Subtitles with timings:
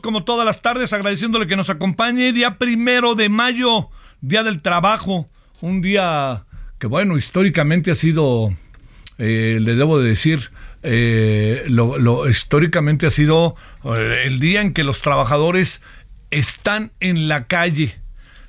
[0.00, 2.32] Como todas las tardes agradeciéndole que nos acompañe.
[2.32, 5.28] Día primero de mayo, Día del Trabajo,
[5.60, 6.44] un día
[6.78, 8.54] que bueno, históricamente ha sido,
[9.18, 10.50] eh, le debo de decir,
[10.82, 15.80] eh, lo, históricamente ha sido eh, el día en que los trabajadores
[16.30, 17.96] están en la calle,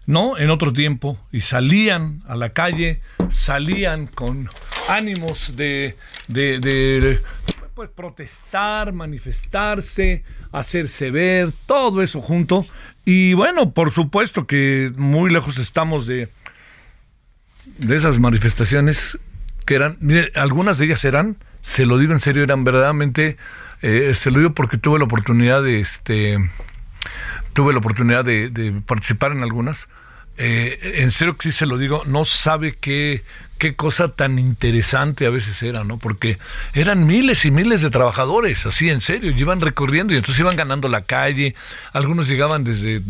[0.06, 0.38] ¿no?
[0.38, 4.50] En otro tiempo, y salían a la calle, salían con
[4.88, 5.96] ánimos de,
[7.76, 12.66] pues, protestar, manifestarse, hacerse ver, todo eso junto.
[13.06, 16.30] Y bueno, por supuesto que muy lejos estamos de,
[17.80, 19.18] de esas manifestaciones
[19.66, 23.38] que eran, mire, algunas de ellas eran, se lo digo en serio, eran verdaderamente,
[23.82, 26.38] eh, se lo digo porque tuve la oportunidad de este
[27.54, 29.88] tuve la oportunidad de, de participar en algunas.
[30.38, 33.24] Eh, en serio que sí se lo digo, no sabe qué,
[33.64, 35.98] qué cosa tan interesante a veces era, ¿no?
[35.98, 36.38] Porque
[36.74, 40.56] eran miles y miles de trabajadores, así en serio, y iban recorriendo y entonces iban
[40.56, 41.56] ganando la calle.
[41.94, 43.02] Algunos llegaban desde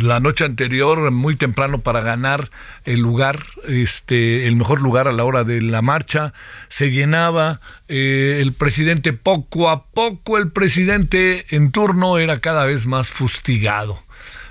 [0.00, 2.48] la noche anterior muy temprano para ganar
[2.84, 6.32] el lugar, este, el mejor lugar a la hora de la marcha.
[6.68, 12.86] Se llenaba, eh, el presidente poco a poco, el presidente en turno era cada vez
[12.86, 13.98] más fustigado.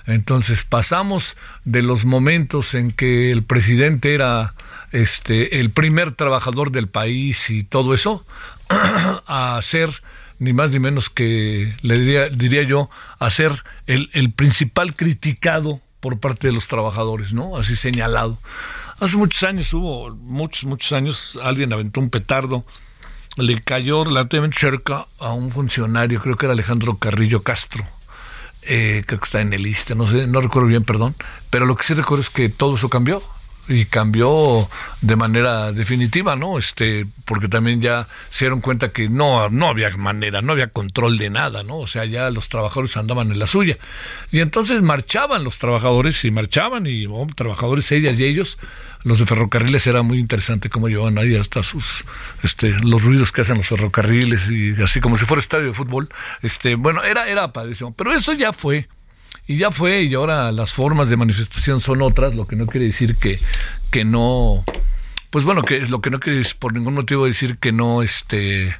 [0.08, 1.36] Entonces pasamos
[1.66, 4.54] de los momentos en que el presidente era
[4.92, 8.26] este el primer trabajador del país y todo eso
[9.28, 9.90] a ser
[10.40, 15.82] ni más ni menos que le diría, diría yo a ser el, el principal criticado
[16.00, 17.58] por parte de los trabajadores, ¿no?
[17.58, 18.38] Así señalado.
[19.00, 22.66] Hace muchos años hubo, muchos, muchos años, alguien aventó un petardo,
[23.36, 27.86] le cayó relativamente cerca a un funcionario, creo que era Alejandro Carrillo Castro,
[28.68, 31.16] eh, creo que está en el lista, no sé, no recuerdo bien, perdón,
[31.50, 33.22] pero lo que sí recuerdo es que todo eso cambió
[33.68, 34.70] y cambió
[35.02, 36.58] de manera definitiva, ¿no?
[36.58, 41.18] Este, porque también ya se dieron cuenta que no, no había manera, no había control
[41.18, 41.78] de nada, ¿no?
[41.80, 43.78] O sea, ya los trabajadores andaban en la suya.
[44.32, 48.58] Y entonces marchaban los trabajadores y marchaban y oh, trabajadores ellas y ellos,
[49.04, 52.04] los de ferrocarriles era muy interesante cómo llevaban ahí hasta sus
[52.44, 56.10] este los ruidos que hacen los ferrocarriles y así como si fuera estadio de fútbol.
[56.42, 58.88] Este, bueno, era era padrísimo, pero eso ya fue
[59.48, 62.86] y ya fue, y ahora las formas de manifestación son otras, lo que no quiere
[62.86, 63.40] decir que,
[63.92, 64.64] que no,
[65.30, 68.04] pues bueno, que es lo que no quiere decir por ningún motivo decir que no,
[68.04, 68.76] este,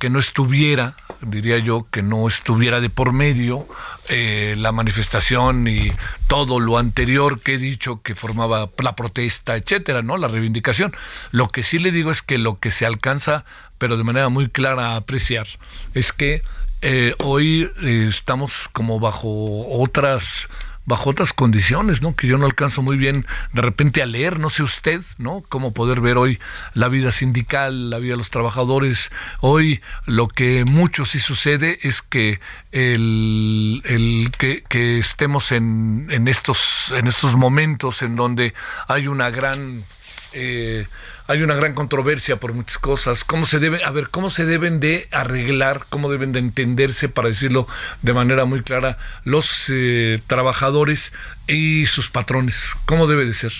[0.00, 3.68] que no estuviera, diría yo, que no estuviera de por medio
[4.08, 5.92] eh, la manifestación y
[6.26, 10.16] todo lo anterior que he dicho que formaba la protesta, etcétera, ¿no?
[10.16, 10.92] La reivindicación.
[11.32, 13.44] Lo que sí le digo es que lo que se alcanza,
[13.78, 15.46] pero de manera muy clara a apreciar,
[15.94, 16.42] es que
[16.82, 20.48] eh, hoy eh, estamos como bajo otras
[20.86, 22.16] bajo otras condiciones, ¿no?
[22.16, 25.44] Que yo no alcanzo muy bien de repente a leer, no sé usted, ¿no?
[25.48, 26.40] Cómo poder ver hoy
[26.74, 29.12] la vida sindical, la vida de los trabajadores.
[29.40, 32.40] Hoy lo que mucho sí sucede es que
[32.72, 38.54] el, que estemos en, en estos en estos momentos en donde
[38.88, 39.84] hay una gran
[40.32, 40.86] eh,
[41.30, 43.22] hay una gran controversia por muchas cosas.
[43.22, 47.28] ¿Cómo se debe, a ver, cómo se deben de arreglar, cómo deben de entenderse, para
[47.28, 47.68] decirlo
[48.02, 51.12] de manera muy clara, los eh, trabajadores
[51.46, 52.74] y sus patrones?
[52.84, 53.52] ¿Cómo debe de ser?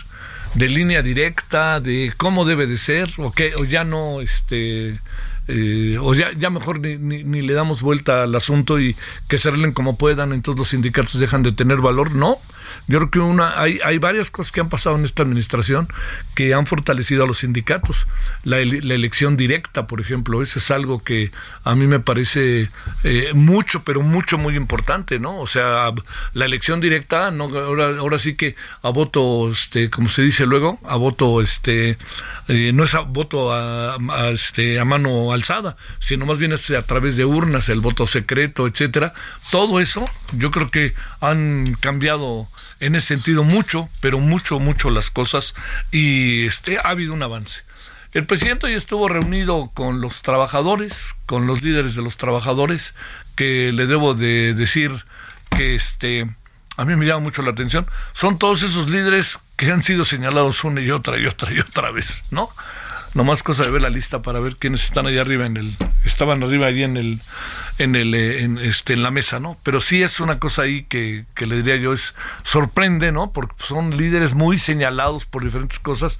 [0.54, 4.98] De línea directa, de cómo debe de ser, o qué, o ya no, este,
[5.46, 8.96] eh, o ya, ya mejor ni, ni, le damos vuelta al asunto y
[9.28, 12.16] que se arreglen como puedan, entonces los sindicatos dejan de tener valor.
[12.16, 12.38] No,
[12.86, 15.88] yo creo que una, hay, hay varias cosas que han pasado en esta administración
[16.34, 18.06] que han fortalecido a los sindicatos.
[18.44, 21.30] La, elección directa, por ejemplo, eso es algo que
[21.64, 22.70] a mí me parece
[23.04, 25.38] eh, mucho, pero mucho, muy importante, ¿no?
[25.40, 25.92] O sea,
[26.32, 30.78] la elección directa, no, ahora, ahora sí que a voto, este, como se dice luego,
[30.84, 31.98] a voto, este,
[32.48, 33.98] eh, no es a voto a,
[34.32, 38.66] este, a mano alzada, sino más bien es a través de urnas, el voto secreto,
[38.66, 39.14] etcétera.
[39.50, 42.48] Todo eso, yo creo que han cambiado
[42.80, 45.54] en ese sentido mucho, pero mucho, mucho las cosas
[45.90, 47.62] y este, ha habido un avance.
[48.12, 52.94] El presidente hoy estuvo reunido con los trabajadores, con los líderes de los trabajadores,
[53.36, 54.90] que le debo de decir
[55.56, 56.28] que este,
[56.76, 60.64] a mí me llama mucho la atención, son todos esos líderes que han sido señalados
[60.64, 62.50] una y otra y otra y otra vez, ¿no?
[63.14, 66.42] Nomás cosa de ver la lista para ver quiénes están allá arriba en el, estaban
[66.42, 67.20] arriba allí en el,
[67.82, 69.56] en el, eh, en, este, en la mesa, ¿no?
[69.62, 73.32] Pero sí es una cosa ahí que, que le diría yo es sorprende, ¿no?
[73.32, 76.18] Porque son líderes muy señalados por diferentes cosas.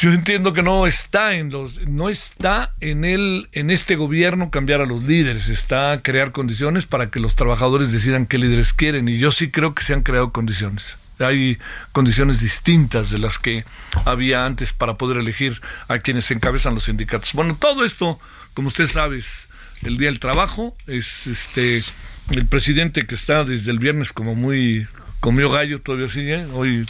[0.00, 4.80] Yo entiendo que no está en los, no está en el, en este gobierno cambiar
[4.80, 9.18] a los líderes, está crear condiciones para que los trabajadores decidan qué líderes quieren, y
[9.18, 11.58] yo sí creo que se han creado condiciones hay
[11.92, 13.64] condiciones distintas de las que
[14.04, 17.32] había antes para poder elegir a quienes encabezan los sindicatos.
[17.32, 18.18] Bueno, todo esto,
[18.54, 19.48] como usted sabe, es
[19.82, 21.82] el día del trabajo, es este
[22.30, 24.86] el presidente que está desde el viernes como muy
[25.22, 26.44] comió gallo, todavía sigue.
[26.52, 26.84] Hoy,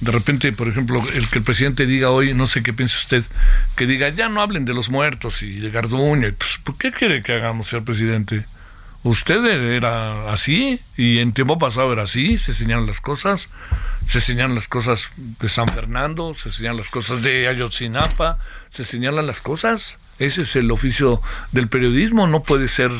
[0.00, 3.24] de repente, por ejemplo, el que el presidente diga hoy, no sé qué piensa usted,
[3.74, 6.28] que diga, ya no hablen de los muertos y de Garduño.
[6.36, 8.44] Pues, ¿Por qué quiere que hagamos, señor presidente?
[9.02, 13.48] Usted era así y en tiempo pasado era así, se señalan las cosas,
[14.06, 18.38] se señalan las cosas de San Fernando, se señalan las cosas de Ayotzinapa,
[18.68, 19.98] se señalan las cosas.
[20.20, 21.20] Ese es el oficio
[21.50, 22.90] del periodismo, no puede ser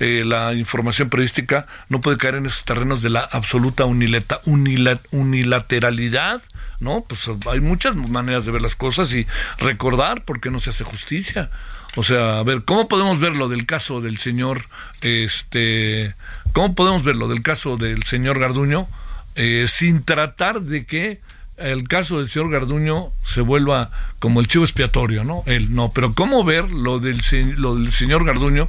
[0.00, 6.40] eh, la información periodística, no puede caer en esos terrenos de la absoluta unilateralidad,
[6.80, 7.04] ¿no?
[7.06, 9.26] Pues hay muchas maneras de ver las cosas y
[9.58, 11.50] recordar por qué no se hace justicia.
[11.96, 14.64] O sea, a ver, ¿cómo podemos ver lo del caso del señor,
[15.02, 16.14] este,
[16.54, 18.88] cómo podemos ver lo del caso del señor Garduño
[19.34, 21.20] eh, sin tratar de que
[21.60, 25.42] el caso del señor Garduño se vuelva como el chivo expiatorio, ¿no?
[25.46, 28.68] Él no, pero ¿cómo ver lo del, señor Garduño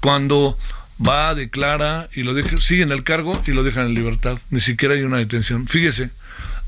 [0.00, 0.58] cuando
[1.04, 4.38] va, declara y lo deja, sigue en el cargo y lo dejan en libertad?
[4.50, 5.66] Ni siquiera hay una detención.
[5.68, 6.10] Fíjese,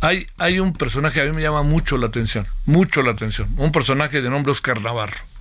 [0.00, 3.72] hay, hay un personaje a mí me llama mucho la atención, mucho la atención, un
[3.72, 5.32] personaje de nombre Oscar Navarro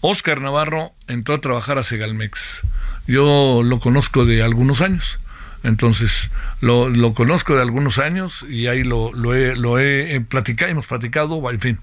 [0.00, 2.62] Oscar Navarro entró a trabajar a Segalmex.
[3.06, 5.18] Yo lo conozco de algunos años.
[5.66, 6.30] Entonces,
[6.60, 11.50] lo, conozco de algunos años y ahí lo, lo he, lo he platicado, hemos platicado,
[11.50, 11.78] en fin.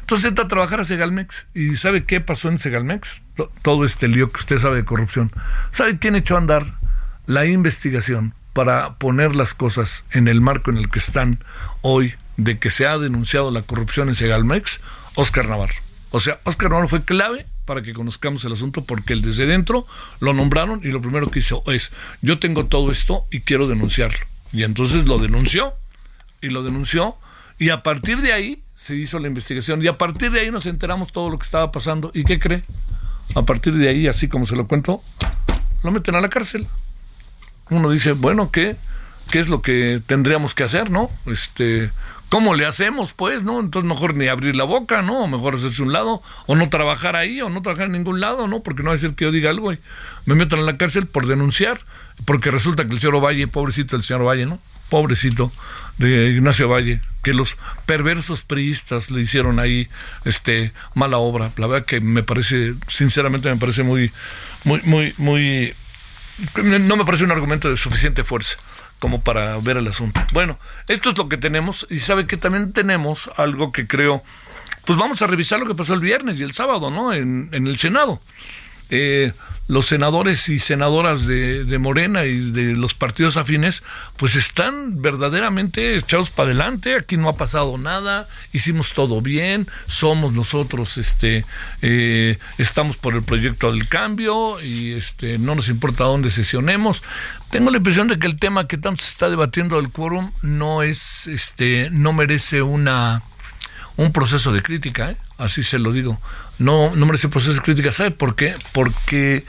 [0.00, 1.46] Entonces entra a trabajar a Segalmex.
[1.52, 3.22] ¿Y sabe qué pasó en Segalmex?
[3.60, 5.30] Todo este lío que usted sabe de corrupción.
[5.70, 6.64] ¿Sabe quién echó a andar
[7.26, 11.38] la investigación para poner las cosas en el marco en el que están
[11.82, 14.80] hoy de que se ha denunciado la corrupción en Segalmex?
[15.14, 15.74] Oscar Navarro.
[16.10, 19.86] O sea, Oscar Navarro fue clave para que conozcamos el asunto, porque él desde dentro
[20.20, 21.92] lo nombraron y lo primero que hizo es,
[22.22, 24.18] yo tengo todo esto y quiero denunciarlo.
[24.52, 25.74] Y entonces lo denunció
[26.40, 27.16] y lo denunció
[27.58, 30.66] y a partir de ahí se hizo la investigación y a partir de ahí nos
[30.66, 32.10] enteramos todo lo que estaba pasando.
[32.14, 32.62] ¿Y qué cree?
[33.34, 35.02] A partir de ahí, así como se lo cuento,
[35.82, 36.66] lo meten a la cárcel.
[37.70, 38.76] Uno dice, bueno, ¿qué?
[39.30, 41.10] ¿Qué es lo que tendríamos que hacer, no?
[41.26, 41.90] Este,
[42.28, 43.60] ¿Cómo le hacemos, pues, no?
[43.60, 45.20] Entonces mejor ni abrir la boca, ¿no?
[45.20, 48.48] O mejor hacerse un lado, o no trabajar ahí, o no trabajar en ningún lado,
[48.48, 48.62] ¿no?
[48.62, 49.78] Porque no va a decir que yo diga algo y
[50.24, 51.78] me metan en la cárcel por denunciar,
[52.24, 54.58] porque resulta que el señor Valle, pobrecito el señor Valle, ¿no?
[54.90, 55.52] Pobrecito
[55.98, 59.88] de Ignacio Valle, que los perversos priistas le hicieron ahí
[60.24, 61.52] este mala obra.
[61.56, 64.10] La verdad que me parece, sinceramente me parece muy,
[64.64, 65.74] muy, muy, muy,
[66.56, 68.56] no me parece un argumento de suficiente fuerza
[68.98, 70.20] como para ver el asunto.
[70.32, 74.22] Bueno, esto es lo que tenemos y sabe que también tenemos algo que creo,
[74.84, 77.12] pues vamos a revisar lo que pasó el viernes y el sábado, ¿no?
[77.12, 78.20] En, en el Senado.
[78.90, 79.32] Eh,
[79.68, 83.82] los senadores y senadoras de, Morena y de los partidos afines,
[84.16, 86.96] pues están verdaderamente echados para adelante.
[86.96, 91.44] Aquí no ha pasado nada, hicimos todo bien, somos nosotros, este,
[91.82, 97.02] eh, estamos por el proyecto del cambio y este, no nos importa dónde sesionemos.
[97.50, 100.82] Tengo la impresión de que el tema que tanto se está debatiendo del quórum no
[100.82, 103.22] es, este, no merece una
[103.96, 105.16] un proceso de crítica, ¿eh?
[105.38, 106.20] así se lo digo.
[106.58, 107.90] No, no merece un proceso de crítica.
[107.90, 108.54] ¿Sabe por qué?
[108.72, 109.44] Porque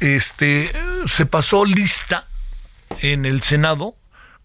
[0.00, 0.72] este,
[1.06, 2.26] se pasó lista
[3.00, 3.94] en el Senado,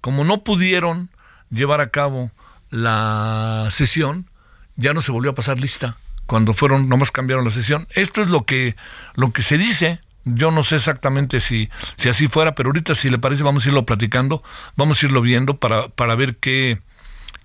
[0.02, 1.10] como no pudieron
[1.52, 2.32] llevar a cabo
[2.70, 4.28] la sesión,
[4.76, 5.98] ya no se volvió a pasar lista.
[6.26, 7.88] cuando fueron, nomás cambiaron la sesión.
[7.90, 8.76] Esto es lo que,
[9.16, 10.00] lo que se dice.
[10.26, 13.70] Yo no sé exactamente si, si así fuera, pero ahorita si le parece vamos a
[13.70, 14.44] irlo platicando,
[14.76, 16.82] vamos a irlo viendo para, para ver qué,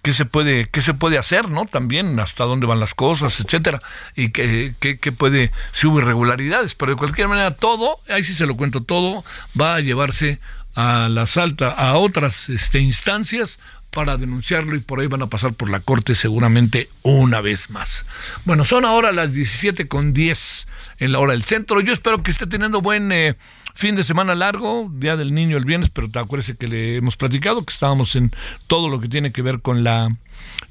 [0.04, 3.80] qué se puede qué se puede hacer no también hasta dónde van las cosas etcétera
[4.14, 8.44] y qué, qué, puede si hubo irregularidades pero de cualquier manera todo ahí sí se
[8.44, 9.24] lo cuento todo
[9.58, 10.40] va a llevarse
[10.74, 13.58] a las altas a otras este, instancias
[13.90, 18.04] para denunciarlo y por ahí van a pasar por la corte seguramente una vez más.
[18.44, 20.66] Bueno, son ahora las 17 con 10
[20.98, 21.80] en la hora del centro.
[21.80, 23.36] Yo espero que esté teniendo buen eh,
[23.74, 27.16] fin de semana largo, Día del Niño el viernes, pero te acuerdes que le hemos
[27.16, 28.30] platicado que estábamos en
[28.66, 30.16] todo lo que tiene que ver con la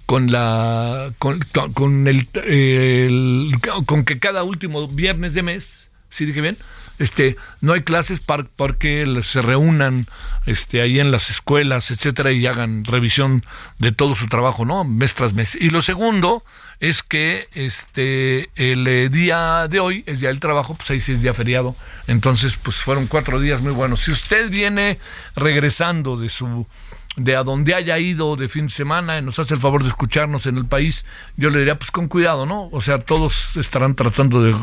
[0.05, 3.51] con la con, el,
[3.85, 6.57] con que cada último viernes de mes, ¿sí dije bien?
[7.03, 8.47] Este no hay clases para,
[8.79, 10.05] que se reúnan
[10.45, 13.43] este ahí en las escuelas etcétera y hagan revisión
[13.79, 15.55] de todo su trabajo no mes tras mes.
[15.55, 16.43] Y lo segundo
[16.79, 21.11] es que este el eh, día de hoy es día del trabajo pues ahí sí
[21.11, 21.75] es día feriado.
[22.07, 24.01] Entonces pues fueron cuatro días muy buenos.
[24.01, 24.99] Si usted viene
[25.35, 26.65] regresando de su
[27.15, 29.89] de a donde haya ido de fin de semana, y nos hace el favor de
[29.89, 31.05] escucharnos en el país,
[31.37, 32.69] yo le diría, pues con cuidado, ¿no?
[32.71, 34.55] O sea, todos estarán tratando de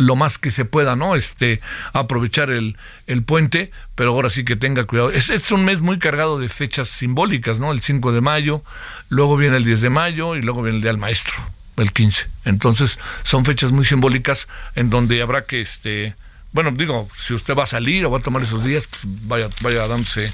[0.00, 1.16] lo más que se pueda, ¿no?
[1.16, 1.60] Este,
[1.92, 2.76] aprovechar el,
[3.06, 5.10] el puente, pero ahora sí que tenga cuidado.
[5.10, 7.72] Es, es un mes muy cargado de fechas simbólicas, ¿no?
[7.72, 8.62] El 5 de mayo,
[9.08, 11.34] luego viene el 10 de mayo y luego viene el Día del Maestro,
[11.76, 12.28] el 15.
[12.44, 16.14] Entonces, son fechas muy simbólicas en donde habrá que, este,
[16.54, 19.48] bueno, digo, si usted va a salir o va a tomar esos días, pues vaya,
[19.60, 20.32] vaya dándose,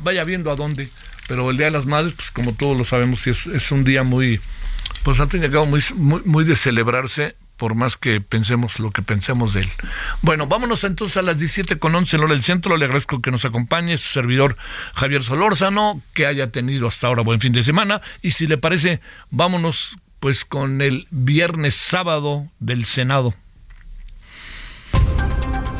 [0.00, 0.90] vaya viendo a dónde.
[1.28, 4.40] Pero el Día de las Madres, pues como todos lo sabemos, es, un día muy,
[5.04, 8.80] pues al fin y al cabo, muy, muy, muy de celebrarse, por más que pensemos
[8.80, 9.68] lo que pensemos de él.
[10.20, 12.76] Bueno, vámonos entonces a las 17 con 11 en hora del centro.
[12.76, 14.56] Le agradezco que nos acompañe su servidor
[14.94, 18.00] Javier Solórzano, que haya tenido hasta ahora buen fin de semana.
[18.20, 19.00] Y si le parece,
[19.30, 23.32] vámonos pues con el viernes sábado del Senado.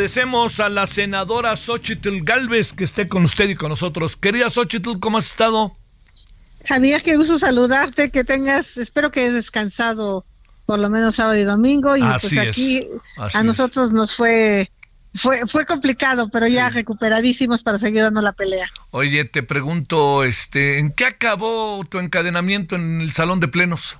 [0.00, 4.16] Agradecemos a la senadora Xochitl Galvez que esté con usted y con nosotros.
[4.16, 5.76] Querida Xochitl, ¿cómo has estado?
[6.64, 10.24] Javier, qué gusto saludarte, que tengas, espero que hayas descansado
[10.64, 12.86] por lo menos sábado y domingo y pues aquí
[13.18, 14.70] a nosotros nos fue
[15.14, 18.70] fue fue complicado, pero ya recuperadísimos para seguir dando la pelea.
[18.92, 23.98] Oye, te pregunto, este, ¿en qué acabó tu encadenamiento en el salón de plenos?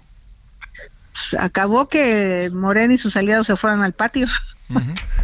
[1.13, 4.27] Pues, acabó que Moreno y sus aliados se fueron al patio.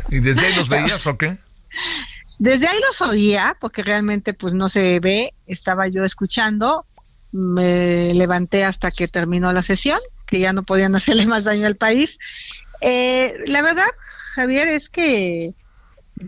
[0.08, 1.38] ¿Y desde ahí los veías o qué?
[2.38, 6.84] Desde ahí los oía, porque realmente pues no se ve, estaba yo escuchando,
[7.32, 11.76] me levanté hasta que terminó la sesión, que ya no podían hacerle más daño al
[11.76, 12.18] país.
[12.80, 13.88] Eh, la verdad,
[14.34, 15.54] Javier, es que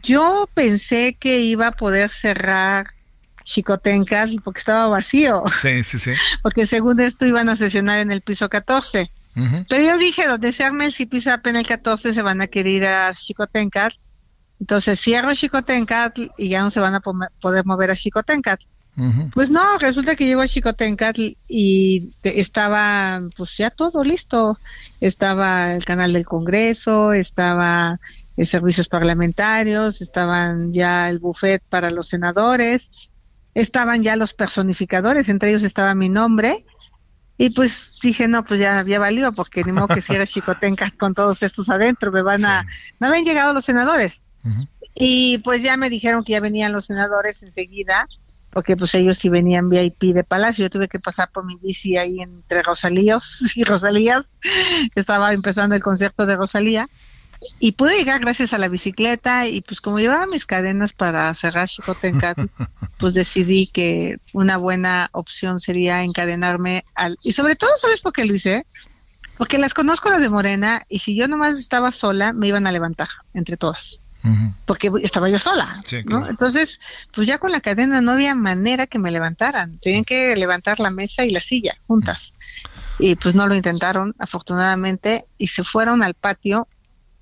[0.03, 2.95] yo pensé que iba a poder cerrar
[3.43, 5.45] Chicotencas porque estaba vacío.
[5.63, 6.13] Sí, sí, sí.
[6.43, 9.11] Porque según esto iban a sesionar en el piso 14.
[9.69, 12.73] Pero yo dije, donde se arme el CIPISAP en el 14 se van a querer
[12.73, 13.93] ir a Chicotencat.
[14.61, 18.61] Entonces cierro Chicotencat y ya no se van a poder mover a Chicotencat.
[19.33, 21.17] Pues no, resulta que llegó a Chicotencat
[21.47, 24.59] y estaba pues ya todo listo.
[25.01, 28.01] Estaba el canal del Congreso, estaba
[28.37, 33.11] el servicios parlamentarios, estaban ya el buffet para los senadores,
[33.55, 36.65] estaban ya los personificadores, entre ellos estaba mi nombre
[37.41, 40.91] y pues dije, no, pues ya había valido, porque ni modo que si era Chicotenca
[40.91, 42.67] con todos estos adentro, me van a...
[42.99, 44.23] No habían llegado los senadores.
[44.93, 48.09] Y pues ya me dijeron que ya venían los senadores enseguida,
[48.51, 50.65] porque pues ellos sí venían VIP de Palacio.
[50.65, 54.39] Yo tuve que pasar por mi bici ahí entre Rosalíos y Rosalías.
[54.97, 56.89] Estaba empezando el concierto de Rosalía
[57.61, 61.69] y pude llegar gracias a la bicicleta y pues como llevaba mis cadenas para cerrar
[61.69, 62.39] Chicotencat,
[62.99, 67.19] pues decidí que una buena opción sería encadenarme al...
[67.23, 68.67] Y sobre todo, ¿sabes por qué lo hice?
[69.37, 72.73] Porque las conozco las de Morena y si yo nomás estaba sola, me iban a
[72.73, 74.01] levantar entre todas.
[74.67, 76.29] Porque estaba yo sola, ¿no?
[76.29, 76.81] Entonces,
[77.13, 79.79] pues ya con la cadena no había manera que me levantaran.
[79.79, 82.35] Tenían que levantar la mesa y la silla juntas.
[82.99, 86.69] Y pues no lo intentaron, afortunadamente, y se fueron al patio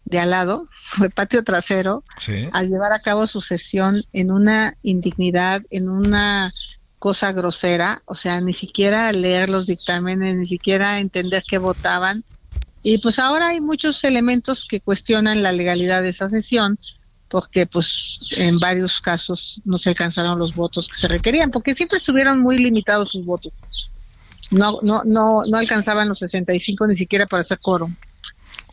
[0.07, 0.67] de al lado,
[1.03, 2.03] el patio trasero,
[2.53, 6.53] al llevar a cabo su sesión en una indignidad, en una
[6.99, 12.25] cosa grosera, o sea, ni siquiera leer los dictámenes, ni siquiera entender qué votaban.
[12.83, 16.79] Y pues ahora hay muchos elementos que cuestionan la legalidad de esa sesión,
[17.29, 21.99] porque pues en varios casos no se alcanzaron los votos que se requerían, porque siempre
[21.99, 23.53] estuvieron muy limitados sus votos.
[24.53, 27.97] No, no, no, no alcanzaban los 65 ni siquiera para hacer quórum.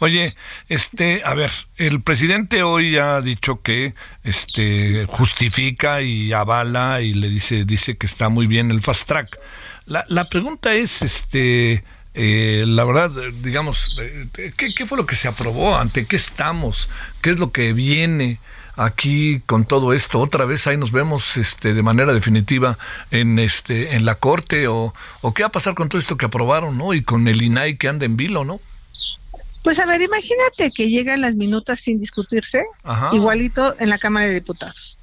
[0.04, 0.36] Oye,
[0.68, 3.96] este, a ver, el presidente hoy ha dicho que
[4.26, 9.40] este justifica y avala y le dice dice que está muy bien el fast track.
[9.86, 13.12] La, la pregunta es, este, eh, la verdad,
[13.44, 15.78] digamos, eh, ¿qué, ¿qué, fue lo que se aprobó?
[15.78, 16.90] ¿Ante qué estamos?
[17.22, 18.40] ¿Qué es lo que viene?
[18.76, 22.80] aquí con todo esto otra vez ahí nos vemos este de manera definitiva
[23.12, 26.26] en este en la corte o, o qué va a pasar con todo esto que
[26.26, 28.60] aprobaron no y con el INAI que anda en vilo no
[29.64, 32.64] pues a ver, imagínate que llegan las minutas sin discutirse,
[33.14, 35.00] igualito en la Cámara de Diputados.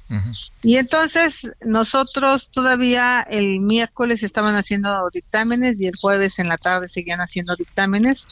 [0.61, 6.87] Y entonces nosotros todavía el miércoles estaban haciendo dictámenes y el jueves en la tarde
[6.87, 8.27] seguían haciendo dictámenes.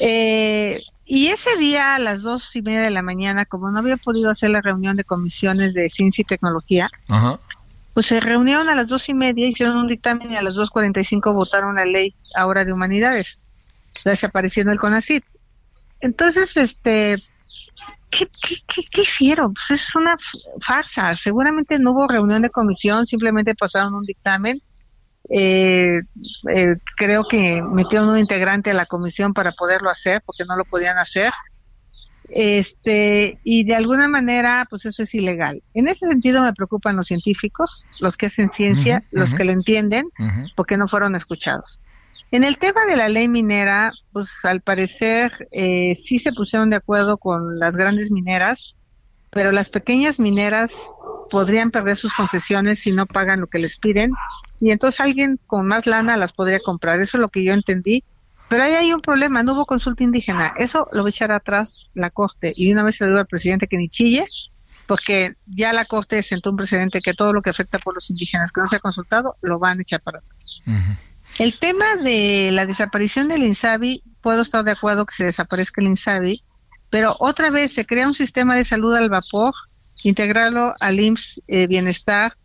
[0.00, 3.96] Eh, y ese día a las dos y media de la mañana, como no había
[3.96, 6.90] podido hacer la reunión de comisiones de ciencia y tecnología,
[7.94, 10.70] pues se reunieron a las dos y media, hicieron un dictamen y a las dos
[10.70, 13.40] cuarenta y cinco votaron la ley ahora de humanidades,
[14.04, 15.24] desapareciendo el CONACIT.
[16.00, 17.16] Entonces, este,
[18.10, 18.26] ¿qué,
[18.90, 19.54] qué, hicieron?
[19.54, 20.16] Pues es una
[20.60, 21.14] farsa.
[21.16, 24.62] Seguramente no hubo reunión de comisión, simplemente pasaron un dictamen.
[25.28, 26.00] Eh,
[26.52, 30.64] eh, creo que metieron un integrante a la comisión para poderlo hacer, porque no lo
[30.64, 31.32] podían hacer.
[32.32, 35.62] Este, y de alguna manera, pues eso es ilegal.
[35.74, 40.08] En ese sentido me preocupan los científicos, los que hacen ciencia, los que le entienden,
[40.56, 41.80] porque no fueron escuchados.
[42.32, 46.76] En el tema de la ley minera, pues al parecer eh, sí se pusieron de
[46.76, 48.76] acuerdo con las grandes mineras,
[49.30, 50.92] pero las pequeñas mineras
[51.30, 54.12] podrían perder sus concesiones si no pagan lo que les piden
[54.60, 57.00] y entonces alguien con más lana las podría comprar.
[57.00, 58.04] Eso es lo que yo entendí.
[58.48, 60.52] Pero ahí hay un problema, no hubo consulta indígena.
[60.58, 63.68] Eso lo va a echar atrás la Corte y una vez se digo al presidente
[63.68, 64.24] que ni chille,
[64.88, 68.50] porque ya la Corte sentó un precedente que todo lo que afecta por los indígenas
[68.50, 70.60] que no se ha consultado lo van a echar para atrás.
[71.38, 75.88] El tema de la desaparición del INSABI, puedo estar de acuerdo que se desaparezca el
[75.88, 76.42] INSABI,
[76.90, 79.54] pero otra vez se crea un sistema de salud al vapor,
[80.02, 82.36] integrarlo al IMSS eh, Bienestar,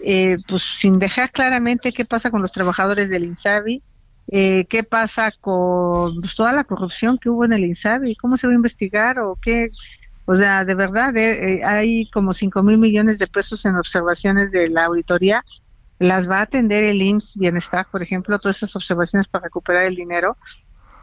[0.00, 3.82] eh, pues sin dejar claramente qué pasa con los trabajadores del INSABI,
[4.28, 8.46] eh, qué pasa con pues, toda la corrupción que hubo en el INSABI, cómo se
[8.46, 9.70] va a investigar o qué,
[10.26, 11.14] o sea, de verdad,
[11.64, 15.44] hay como 5 mil millones de pesos en observaciones de la auditoría
[15.98, 19.94] las va a atender el IMSS Bienestar, por ejemplo, todas esas observaciones para recuperar el
[19.94, 20.36] dinero.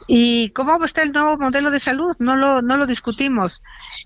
[0.08, 2.16] ¿Y cómo está el nuevo modelo de salud?
[2.20, 3.62] No lo, no lo discutimos.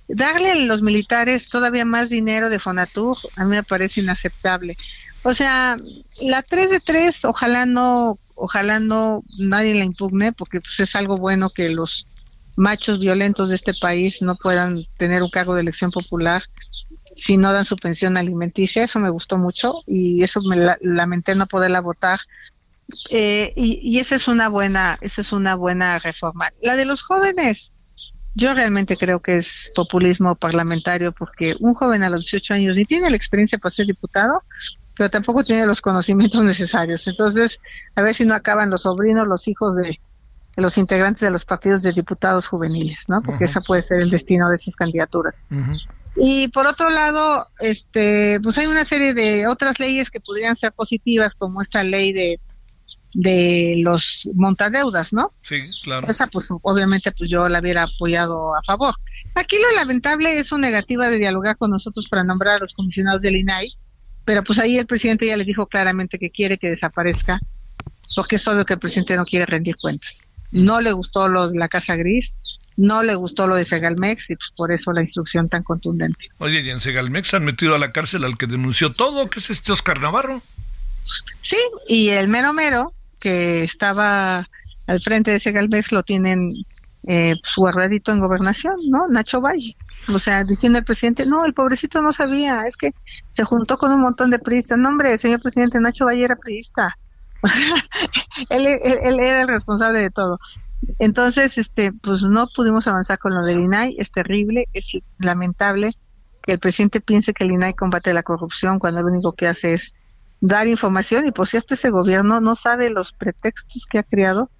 [0.08, 4.76] Darle a los militares todavía más dinero de Fonatur a mí me parece inaceptable.
[5.24, 5.78] O sea,
[6.22, 11.18] la 3 de 3, ojalá no, ojalá no nadie la impugne, porque pues es algo
[11.18, 12.08] bueno que los
[12.56, 16.44] machos violentos de este país no puedan tener un cargo de elección popular
[17.16, 18.84] si no dan su pensión alimenticia.
[18.84, 22.20] Eso me gustó mucho y eso me lamenté no poderla votar.
[23.10, 26.50] Eh, y, esa es una buena, esa es una buena reforma.
[26.62, 27.74] La de los jóvenes,
[28.36, 32.86] yo realmente creo que es populismo parlamentario porque un joven a los 18 años ni
[32.86, 34.44] tiene la experiencia para ser diputado,
[34.96, 37.08] pero tampoco tiene los conocimientos necesarios.
[37.08, 37.60] Entonces,
[37.96, 40.00] a ver si no acaban los sobrinos, los hijos de,
[40.58, 43.22] los integrantes de los partidos de diputados juveniles, ¿no?
[43.22, 45.42] Porque ese puede ser el destino de esas candidaturas.
[46.16, 50.72] Y por otro lado, este, pues hay una serie de otras leyes que podrían ser
[50.72, 52.40] positivas, como esta ley de
[53.16, 55.32] de los montadeudas, ¿no?
[55.42, 56.06] Sí, claro.
[56.08, 58.94] Esa, pues, obviamente, pues yo la hubiera apoyado a favor.
[59.36, 63.22] Aquí lo lamentable es su negativa de dialogar con nosotros para nombrar a los comisionados
[63.22, 63.74] del INAI,
[64.26, 67.40] pero pues ahí el presidente ya les dijo claramente que quiere que desaparezca,
[68.18, 70.34] porque es obvio que el presidente no quiere rendir cuentas.
[70.52, 72.36] No le gustó lo de la Casa Gris,
[72.78, 76.30] no le gustó lo de Segalmex y pues por eso la instrucción tan contundente.
[76.40, 79.50] Oye, y en Segalmex han metido a la cárcel al que denunció todo, que es
[79.50, 80.42] este Oscar Navarro.
[81.42, 81.58] Sí,
[81.88, 84.48] y el mero mero, que estaba
[84.88, 86.54] al frente de Segalmex, lo tienen
[87.08, 89.08] eh, pues, guardadito en gobernación, ¿no?
[89.08, 89.76] Nacho Valle.
[90.08, 92.94] O sea, diciendo el presidente, no, el pobrecito no sabía, es que
[93.32, 94.78] se juntó con un montón de priistas.
[94.78, 96.98] No, hombre, señor presidente, Nacho Valle era priista.
[98.50, 100.40] él, era el responsable de todo.
[101.00, 105.94] Entonces, este, pues no pudimos avanzar con lo del INAI, es terrible, es lamentable
[106.42, 109.74] que el presidente piense que el INAI combate la corrupción cuando lo único que hace
[109.74, 109.94] es
[110.42, 114.52] dar información y por cierto ese gobierno no sabe los pretextos que ha creado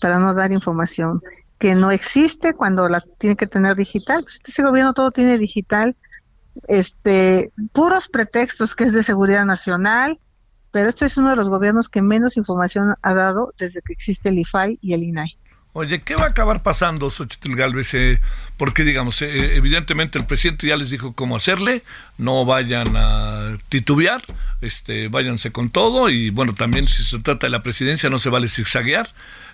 [0.00, 1.22] para no dar información
[1.58, 4.22] que no existe cuando la tiene que tener digital.
[4.22, 5.96] Pues ese gobierno todo tiene digital,
[6.66, 10.18] este, puros pretextos que es de seguridad nacional,
[10.70, 14.28] pero este es uno de los gobiernos que menos información ha dado desde que existe
[14.28, 15.38] el IFAI y el INAI.
[15.78, 17.94] Oye, ¿qué va a acabar pasando, Xochitl Galvez?
[17.94, 18.18] Eh,
[18.56, 21.84] porque, digamos, eh, evidentemente el presidente ya les dijo cómo hacerle,
[22.16, 24.24] no vayan a titubear,
[24.60, 28.28] este, váyanse con todo, y bueno, también si se trata de la presidencia no se
[28.28, 29.08] vale zigzaguear.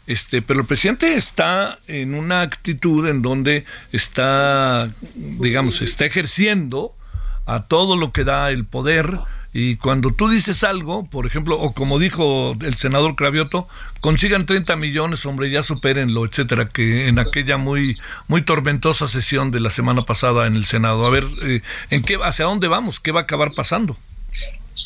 [0.07, 6.97] Este, pero el presidente está en una actitud en donde está, digamos, está ejerciendo
[7.45, 9.19] a todo lo que da el poder
[9.57, 13.69] y cuando tú dices algo, por ejemplo, o como dijo el senador Cravioto,
[14.01, 19.61] consigan 30 millones, hombre, ya supérenlo, etcétera, que en aquella muy muy tormentosa sesión de
[19.61, 21.07] la semana pasada en el Senado.
[21.07, 22.99] A ver, eh, ¿en qué hacia dónde vamos?
[22.99, 23.97] ¿Qué va a acabar pasando?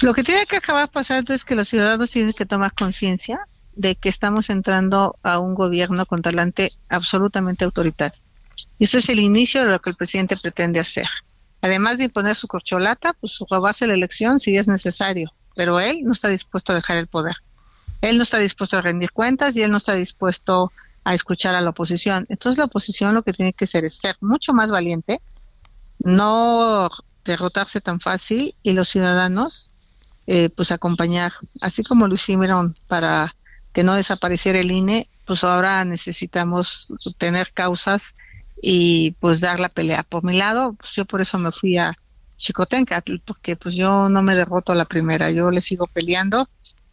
[0.03, 3.41] Lo que tiene que acabar pasando es que los ciudadanos tienen que tomar conciencia
[3.75, 8.21] de que estamos entrando a un gobierno con talante absolutamente autoritario.
[8.79, 11.09] Y eso es el inicio de lo que el presidente pretende hacer.
[11.61, 16.13] Además de imponer su corcholata, pues robarse la elección si es necesario, pero él no
[16.13, 17.37] está dispuesto a dejar el poder.
[18.01, 20.73] Él no está dispuesto a rendir cuentas y él no está dispuesto
[21.05, 22.27] a escuchar a la oposición.
[22.29, 25.21] Entonces la oposición lo que tiene que hacer es ser mucho más valiente,
[25.99, 26.89] no
[27.25, 29.71] derrotarse tan fácil y los ciudadanos
[30.27, 33.35] eh, pues acompañar, así como lo hicieron para
[33.73, 38.15] que no desapareciera el INE, pues ahora necesitamos tener causas
[38.63, 40.03] y pues dar la pelea.
[40.03, 41.95] Por mi lado, pues yo por eso me fui a
[42.37, 46.49] Chicotenca, porque pues yo no me derroto a la primera, yo le sigo peleando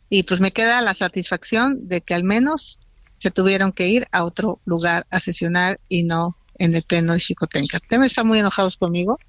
[0.10, 2.80] y pues me queda la satisfacción de que al menos
[3.20, 7.20] se tuvieron que ir a otro lugar a sesionar y no en el pleno de
[7.20, 7.78] Chicotenca.
[7.78, 9.20] Ustedes están muy enojados conmigo,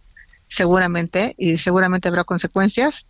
[0.49, 3.07] seguramente, y seguramente habrá consecuencias,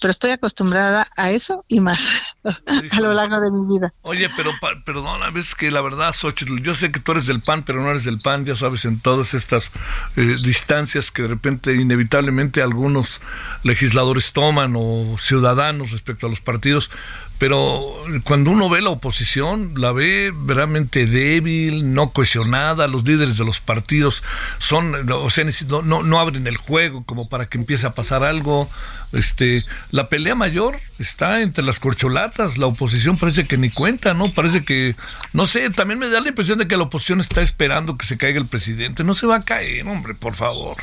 [0.00, 3.92] pero estoy acostumbrada a eso y más a lo largo de mi vida.
[4.02, 4.52] Oye, pero
[4.84, 7.90] perdona, ves que la verdad, Xochitl, yo sé que tú eres del PAN, pero no
[7.90, 9.70] eres del PAN, ya sabes, en todas estas
[10.16, 13.20] eh, distancias que de repente inevitablemente algunos
[13.62, 16.90] legisladores toman o ciudadanos respecto a los partidos,
[17.38, 17.80] pero
[18.24, 23.60] cuando uno ve la oposición, la ve realmente débil, no cohesionada, los líderes de los
[23.60, 24.22] partidos
[24.58, 25.44] son, o sea,
[25.84, 28.68] no, no abren el juego como para que empiece a pasar algo.
[29.12, 34.30] Este, la pelea mayor está entre las corcholatas, la oposición parece que ni cuenta, ¿no?
[34.32, 34.96] Parece que,
[35.32, 38.16] no sé, también me da la impresión de que la oposición está esperando que se
[38.16, 39.04] caiga el presidente.
[39.04, 40.76] No se va a caer, hombre, por favor.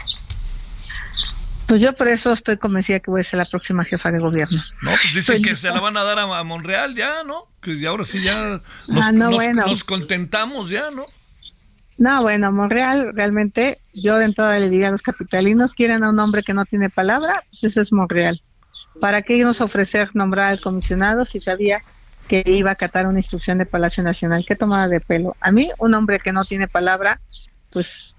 [1.74, 4.62] Pues yo por eso estoy convencida que voy a ser la próxima jefa de gobierno.
[4.84, 7.48] No, pues dicen que se la van a dar a, Monreal ya, ¿no?
[7.62, 11.04] Que ahora sí ya nos, ah, nos, contentamos ya, ¿no?
[11.98, 16.20] No, bueno, Monreal realmente, yo de entrada le diría a los capitalinos, quieren a un
[16.20, 18.40] hombre que no tiene palabra, pues ese es Monreal.
[19.02, 21.82] ¿Para qué irnos a ofrecer nombrar al comisionado si sabía
[22.28, 24.46] que iba a acatar una instrucción de Palacio Nacional?
[24.48, 25.36] ¿Qué tomada de pelo?
[25.42, 27.20] A mí, un hombre que no tiene palabra,
[27.72, 28.16] pues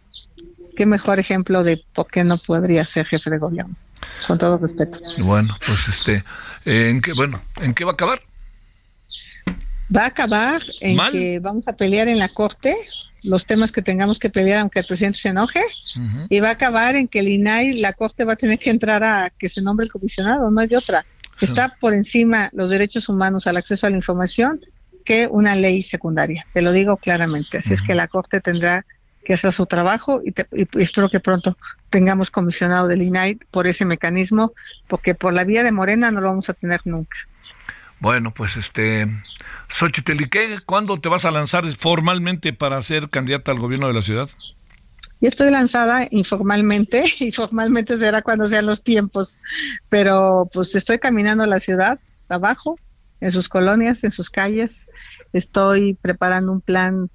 [0.74, 3.74] qué mejor ejemplo de por qué no podría ser jefe de gobierno.
[4.26, 4.98] Con todo respeto.
[5.18, 6.24] Bueno, pues este,
[6.64, 8.20] ¿en qué, bueno, ¿en qué va a acabar?
[9.94, 12.76] Va a acabar en que vamos a pelear en la corte
[13.22, 15.62] los temas que tengamos que pelear aunque el presidente se enoje
[16.28, 19.02] y va a acabar en que el INAI, la corte va a tener que entrar
[19.02, 21.04] a que se nombre el comisionado, no hay otra.
[21.40, 24.60] Está por encima los derechos humanos al acceso a la información
[25.04, 27.58] que una ley secundaria, te lo digo claramente.
[27.58, 28.87] Así es que la corte tendrá
[29.24, 30.34] que hacer su trabajo y,
[30.80, 31.56] espero que pronto
[31.90, 34.52] tengamos comisionado del INAI por ese mecanismo,
[34.87, 37.16] porque por la vía de Morena no lo vamos a tener nunca.
[38.00, 39.08] Bueno, pues este,
[39.68, 40.58] Xochitl, ¿y qué?
[40.64, 44.28] ¿Cuándo te vas a lanzar formalmente para ser candidata al gobierno de la ciudad?
[45.20, 49.40] Ya estoy lanzada informalmente y formalmente será cuando sean los tiempos,
[49.88, 52.78] pero pues estoy caminando a la ciudad abajo,
[53.20, 54.90] en sus colonias, en sus calles.
[55.32, 57.08] Estoy preparando un plan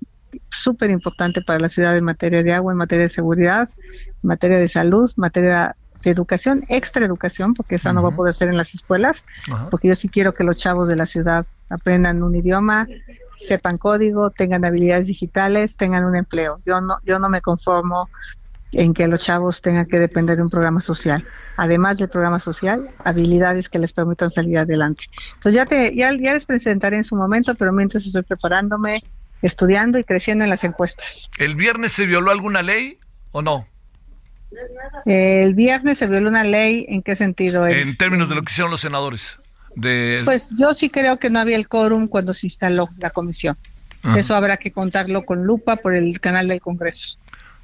[0.50, 4.58] súper importante para la ciudad en materia de agua, en materia de seguridad, en materia
[4.58, 8.50] de salud, en materia de educación, extra educación, porque esa no va a poder ser
[8.50, 9.26] en las escuelas,
[9.70, 12.88] porque yo sí quiero que los chavos de la ciudad aprendan un idioma,
[13.38, 16.62] sepan código, tengan habilidades digitales, tengan un empleo.
[16.66, 18.10] Yo no, yo no me conformo
[18.72, 21.26] en que los chavos tengan que depender de un programa social.
[21.58, 25.06] Además del programa social, habilidades que les permitan salir adelante.
[25.34, 29.02] Entonces ya te, ya, ya les presentaré en su momento, pero mientras estoy preparándome,
[29.42, 31.30] estudiando y creciendo en las encuestas.
[31.38, 32.98] ¿El viernes se violó alguna ley
[33.32, 33.68] o no?
[35.06, 37.82] El viernes se violó una ley, ¿en qué sentido es?
[37.82, 39.40] En términos de lo que hicieron los senadores.
[39.76, 40.22] De...
[40.26, 43.58] Pues yo sí creo que no había el quórum cuando se instaló la comisión.
[44.16, 47.18] Eso habrá que contarlo con lupa por el canal del Congreso.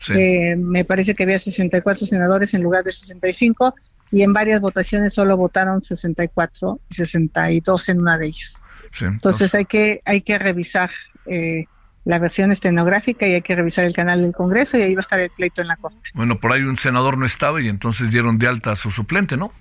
[0.09, 3.73] Eh, me parece que había 64 senadores en lugar de 65
[4.11, 8.61] y en varias votaciones solo votaron 64 y 62 en una de ellas.
[9.01, 10.91] entonces, hay que hay que revisar
[11.25, 11.65] eh,
[12.05, 15.01] la versión estenográfica y hay que revisar el canal del Congreso y ahí va a
[15.01, 16.11] estar el pleito en la Corte.
[16.13, 19.38] Bueno, por ahí un senador no estaba y entonces dieron de alta a su suplente,
[19.38, 19.51] ¿no?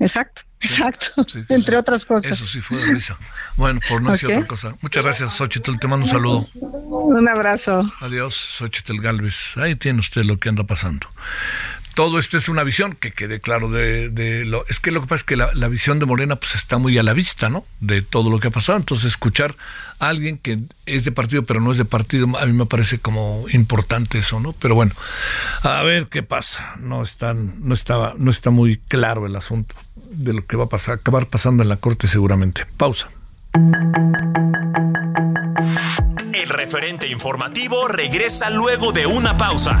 [0.00, 2.30] Exacto, exacto, entre otras cosas.
[2.30, 3.18] Eso sí fue de risa.
[3.56, 4.76] Bueno, por no decir otra cosa.
[4.80, 6.44] Muchas gracias, Xochitl, te mando un saludo.
[6.54, 7.84] Un abrazo.
[8.00, 9.56] Adiós, Xochitl Galvez.
[9.56, 11.08] Ahí tiene usted lo que anda pasando
[11.94, 14.66] todo esto es una visión, que quede claro de, lo...
[14.68, 17.02] Es que lo que pasa es que la, visión de Morena pues está muy a
[17.02, 17.64] la vista, ¿no?
[17.80, 18.78] De todo lo que ha pasado.
[18.78, 19.56] Entonces escuchar
[19.98, 22.98] a alguien que es de partido pero no es de partido, a mí me parece
[22.98, 24.52] como importante eso, ¿no?
[24.52, 24.92] Pero bueno,
[25.62, 26.74] a ver qué pasa.
[26.80, 30.68] No, están, no, estaba, no está muy claro el asunto de lo que va a
[30.68, 32.66] pasar, acabar pasando en la Corte seguramente.
[32.76, 33.10] Pausa.
[36.32, 39.80] El referente informativo regresa luego de una pausa.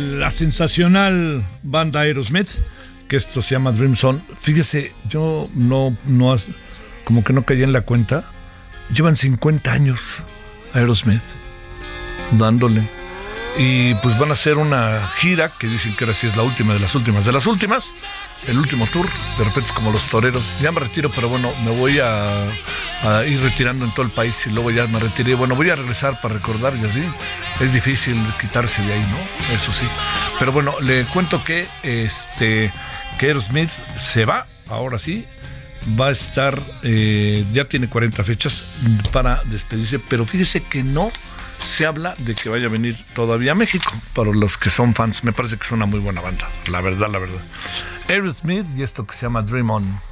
[0.00, 2.48] La sensacional banda Aerosmith,
[3.08, 4.20] que esto se llama Dream Zone.
[4.40, 6.36] Fíjese, yo no, no,
[7.04, 8.24] como que no caí en la cuenta.
[8.94, 10.22] Llevan 50 años
[10.74, 11.22] Aerosmith
[12.32, 12.82] dándole.
[13.58, 16.72] Y pues van a hacer una gira que dicen que ahora sí es la última
[16.72, 17.92] de las últimas de las últimas.
[18.48, 20.60] El último tour, de repente es como los toreros.
[20.60, 22.46] Ya me retiro, pero bueno, me voy a,
[23.26, 25.34] ir retirando en todo el país y luego ya me retiré.
[25.34, 27.02] Bueno, voy a regresar para recordar y así.
[27.60, 29.54] Es difícil quitarse de ahí, ¿no?
[29.54, 29.86] Eso sí.
[30.38, 32.72] Pero bueno, le cuento que este
[33.18, 35.24] que Smith se va, ahora sí.
[35.98, 38.64] Va a estar, eh, ya tiene 40 fechas
[39.12, 41.10] para despedirse, pero fíjese que no
[41.64, 43.92] se habla de que vaya a venir todavía a México.
[44.14, 47.08] Para los que son fans, me parece que es una muy buena banda, la verdad,
[47.10, 47.40] la verdad.
[48.08, 50.11] Aerosmith y esto que se llama Dream On.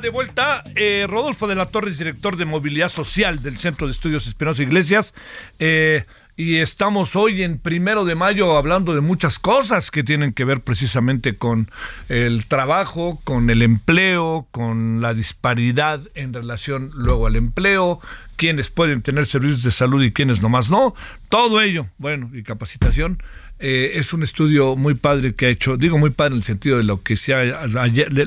[0.00, 0.62] De vuelta.
[0.74, 5.14] Eh, Rodolfo de la Torres, director de Movilidad Social del Centro de Estudios Espinosa Iglesias.
[5.58, 6.04] Eh,
[6.36, 10.60] y estamos hoy en primero de mayo hablando de muchas cosas que tienen que ver
[10.60, 11.70] precisamente con
[12.10, 18.00] el trabajo, con el empleo, con la disparidad en relación luego al empleo,
[18.36, 20.94] quienes pueden tener servicios de salud y quienes nomás no.
[21.30, 23.22] Todo ello, bueno, y capacitación
[23.58, 26.76] eh, es un estudio muy padre que ha hecho, digo muy padre en el sentido
[26.76, 27.34] de lo que se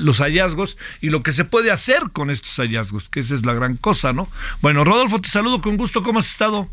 [0.00, 3.54] los hallazgos y lo que se puede hacer con estos hallazgos, que esa es la
[3.54, 4.28] gran cosa, ¿no?
[4.60, 6.68] Bueno, Rodolfo, te saludo con gusto, ¿cómo has estado?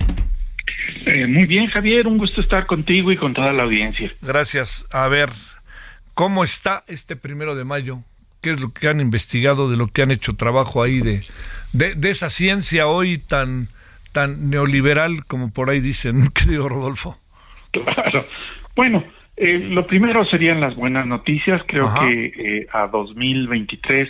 [1.06, 4.12] Eh, muy bien, Javier, un gusto estar contigo y con toda la audiencia.
[4.22, 4.88] Gracias.
[4.92, 5.30] A ver,
[6.16, 8.00] ¿cómo está este primero de mayo?
[8.42, 11.24] ¿Qué es lo que han investigado, de lo que han hecho trabajo ahí de,
[11.74, 13.70] de, de esa ciencia hoy tan,
[14.12, 17.20] tan neoliberal como por ahí dicen, querido Rodolfo?
[17.72, 18.26] Claro.
[18.78, 19.04] Bueno,
[19.36, 21.64] eh, lo primero serían las buenas noticias.
[21.66, 24.08] Creo que eh, a 2023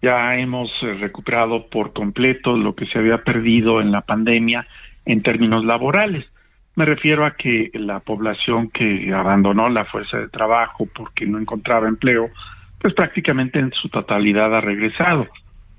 [0.00, 4.68] ya hemos eh, recuperado por completo lo que se había perdido en la pandemia
[5.04, 6.24] en términos laborales.
[6.76, 11.88] Me refiero a que la población que abandonó la fuerza de trabajo porque no encontraba
[11.88, 12.30] empleo,
[12.80, 15.26] pues prácticamente en su totalidad ha regresado.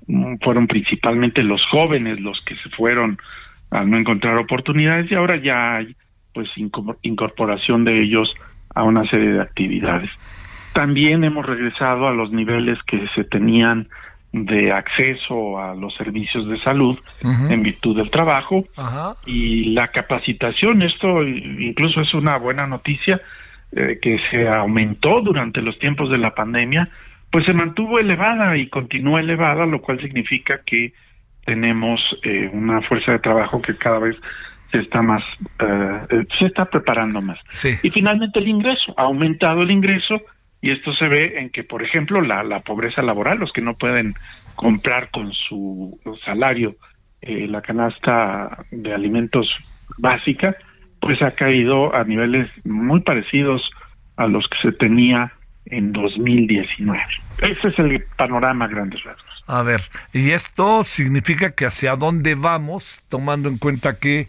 [0.08, 3.16] Mm, fueron principalmente los jóvenes los que se fueron
[3.70, 5.96] al no encontrar oportunidades y ahora ya hay
[6.32, 6.48] pues
[7.02, 8.32] incorporación de ellos
[8.74, 10.10] a una serie de actividades.
[10.72, 13.88] También hemos regresado a los niveles que se tenían
[14.32, 18.64] de acceso a los servicios de salud en virtud del trabajo
[19.26, 23.20] y la capacitación, esto incluso es una buena noticia
[23.72, 26.88] eh, que se aumentó durante los tiempos de la pandemia,
[27.30, 30.92] pues se mantuvo elevada y continúa elevada, lo cual significa que
[31.44, 34.16] tenemos eh, una fuerza de trabajo que cada vez
[34.70, 35.22] se está más,
[35.58, 37.38] eh, eh, se está preparando más.
[37.82, 40.20] Y finalmente el ingreso, ha aumentado el ingreso
[40.62, 43.74] y esto se ve en que, por ejemplo, la, la pobreza laboral, los que no
[43.74, 44.14] pueden
[44.54, 46.76] comprar con su salario
[47.22, 49.46] eh, la canasta de alimentos
[49.98, 50.54] básica,
[51.00, 53.62] pues ha caído a niveles muy parecidos
[54.16, 55.32] a los que se tenía
[55.66, 57.02] en 2019.
[57.42, 59.44] Ese es el panorama grandes rasgos.
[59.46, 59.80] A ver,
[60.12, 64.28] y esto significa que hacia dónde vamos, tomando en cuenta que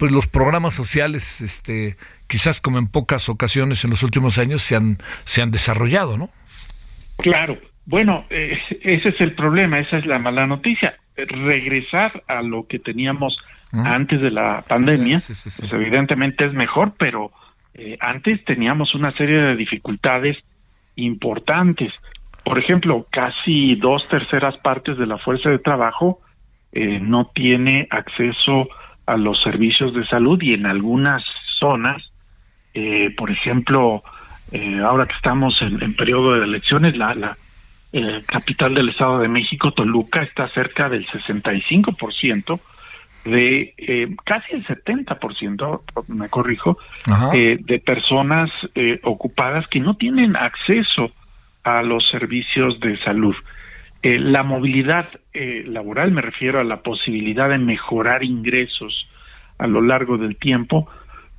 [0.00, 4.74] pues los programas sociales, este, quizás como en pocas ocasiones en los últimos años se
[4.74, 6.30] han, se han desarrollado, ¿no?
[7.18, 7.58] Claro.
[7.84, 10.96] Bueno, eh, ese es el problema, esa es la mala noticia.
[11.16, 13.36] Regresar a lo que teníamos
[13.72, 17.30] antes de la pandemia, pues evidentemente es mejor, pero
[17.74, 20.38] eh, antes teníamos una serie de dificultades
[20.96, 21.92] importantes.
[22.42, 26.20] Por ejemplo, casi dos terceras partes de la fuerza de trabajo
[26.72, 28.66] eh, no tiene acceso
[29.10, 31.22] a los servicios de salud y en algunas
[31.58, 32.02] zonas,
[32.74, 34.02] eh, por ejemplo,
[34.52, 37.36] eh, ahora que estamos en, en, periodo de elecciones, la, la
[37.92, 42.60] eh, capital del Estado de México, Toluca, está cerca del 65%
[43.24, 46.78] de eh, casi el 70%, me corrijo,
[47.34, 51.10] eh, de personas eh, ocupadas que no tienen acceso
[51.62, 53.34] a los servicios de salud.
[54.02, 59.06] Eh, la movilidad eh, laboral, me refiero a la posibilidad de mejorar ingresos
[59.58, 60.88] a lo largo del tiempo,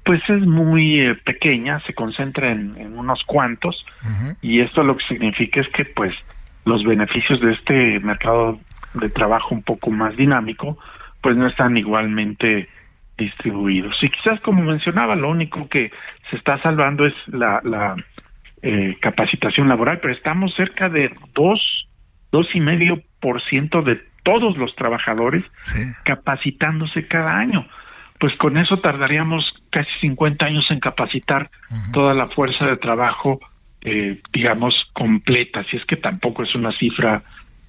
[0.06, 3.84] pues es muy eh, pequeña, se concentra en, unos cuantos,
[4.42, 6.14] y esto lo que significa es que pues
[6.66, 8.60] los beneficios de este mercado
[8.94, 10.78] de trabajo un poco más dinámico,
[11.22, 12.70] pues no están igualmente
[13.18, 13.96] distribuidos.
[14.04, 15.92] Y quizás como mencionaba, lo único que
[16.30, 17.96] se está salvando es la, la
[19.00, 21.81] capacitación laboral, pero estamos cerca de dos
[22.32, 25.44] dos y medio por ciento de todos los trabajadores
[26.04, 27.68] capacitándose cada año.
[28.20, 31.50] Pues con eso tardaríamos casi 50 años en capacitar
[31.92, 33.40] toda la fuerza de trabajo,
[33.82, 37.24] eh, digamos, completa, si es que tampoco es una cifra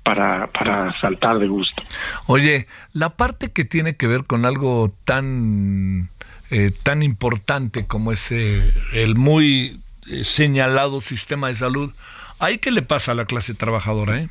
[0.04, 1.82] para, para saltar de gusto.
[2.26, 6.10] Oye, la parte que tiene que ver con algo tan,
[6.50, 11.94] eh, tan importante como es el muy eh, señalado sistema de salud,
[12.40, 14.18] ¿ahí qué le pasa a la clase trabajadora?
[14.20, 14.28] Eh?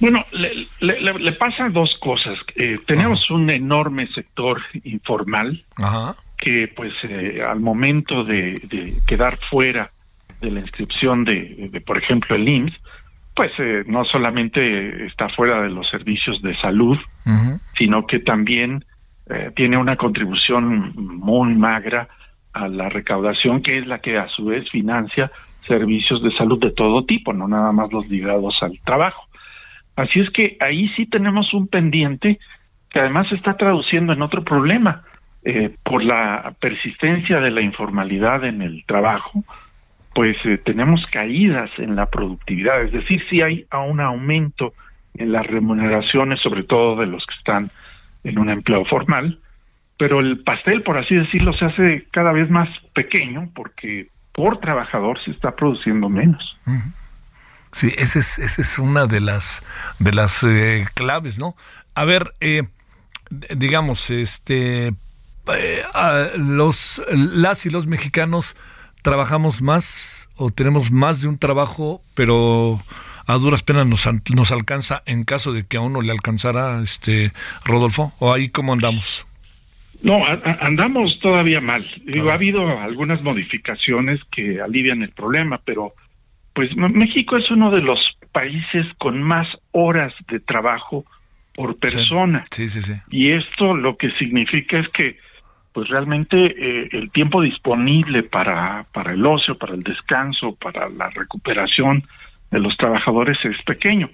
[0.00, 2.38] Bueno, le, le, pasan dos cosas.
[2.56, 5.62] Eh, tenemos un enorme sector informal
[6.38, 9.90] que, pues, eh, al momento de, quedar fuera
[10.40, 12.80] de la inscripción de, por ejemplo, el IMSS,
[13.36, 16.98] pues eh, no solamente está fuera de los servicios de salud,
[17.78, 18.84] sino que también
[19.54, 22.08] tiene una contribución muy magra
[22.52, 25.30] a la recaudación, que es la que a su vez financia
[25.68, 29.29] servicios de salud de todo tipo, no nada más los ligados al trabajo.
[30.00, 32.38] Así es que ahí sí tenemos un pendiente
[32.88, 35.02] que además se está traduciendo en otro problema.
[35.42, 39.42] Eh, por la persistencia de la informalidad en el trabajo,
[40.14, 44.74] pues eh, tenemos caídas en la productividad, es decir, si hay un aumento
[45.14, 47.70] en las remuneraciones, sobre todo de los que están
[48.24, 49.38] en un empleo formal,
[49.98, 55.22] pero el pastel, por así decirlo, se hace cada vez más pequeño porque por trabajador
[55.24, 56.58] se está produciendo menos.
[57.72, 59.62] Sí, esa es, esa es una de las
[59.98, 61.54] de las eh, claves, ¿no?
[61.94, 62.64] A ver, eh,
[63.54, 65.82] digamos, este, eh,
[66.36, 68.56] los las y los mexicanos
[69.02, 72.82] trabajamos más o tenemos más de un trabajo, pero
[73.26, 77.32] a duras penas nos, nos alcanza en caso de que a uno le alcanzara, este,
[77.64, 79.26] Rodolfo, o ahí cómo andamos.
[80.02, 80.18] No,
[80.60, 81.86] andamos todavía mal.
[82.28, 85.92] ha habido algunas modificaciones que alivian el problema, pero
[86.60, 87.98] pues México es uno de los
[88.32, 91.06] países con más horas de trabajo
[91.54, 92.42] por persona.
[92.50, 92.92] Sí, sí, sí.
[93.08, 95.16] Y esto lo que significa es que
[95.72, 101.08] pues realmente eh, el tiempo disponible para, para el ocio, para el descanso, para la
[101.08, 102.04] recuperación
[102.50, 104.10] de los trabajadores es pequeño.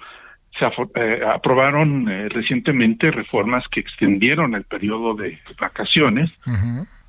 [0.57, 6.31] Se eh, aprobaron eh, recientemente reformas que extendieron el periodo de vacaciones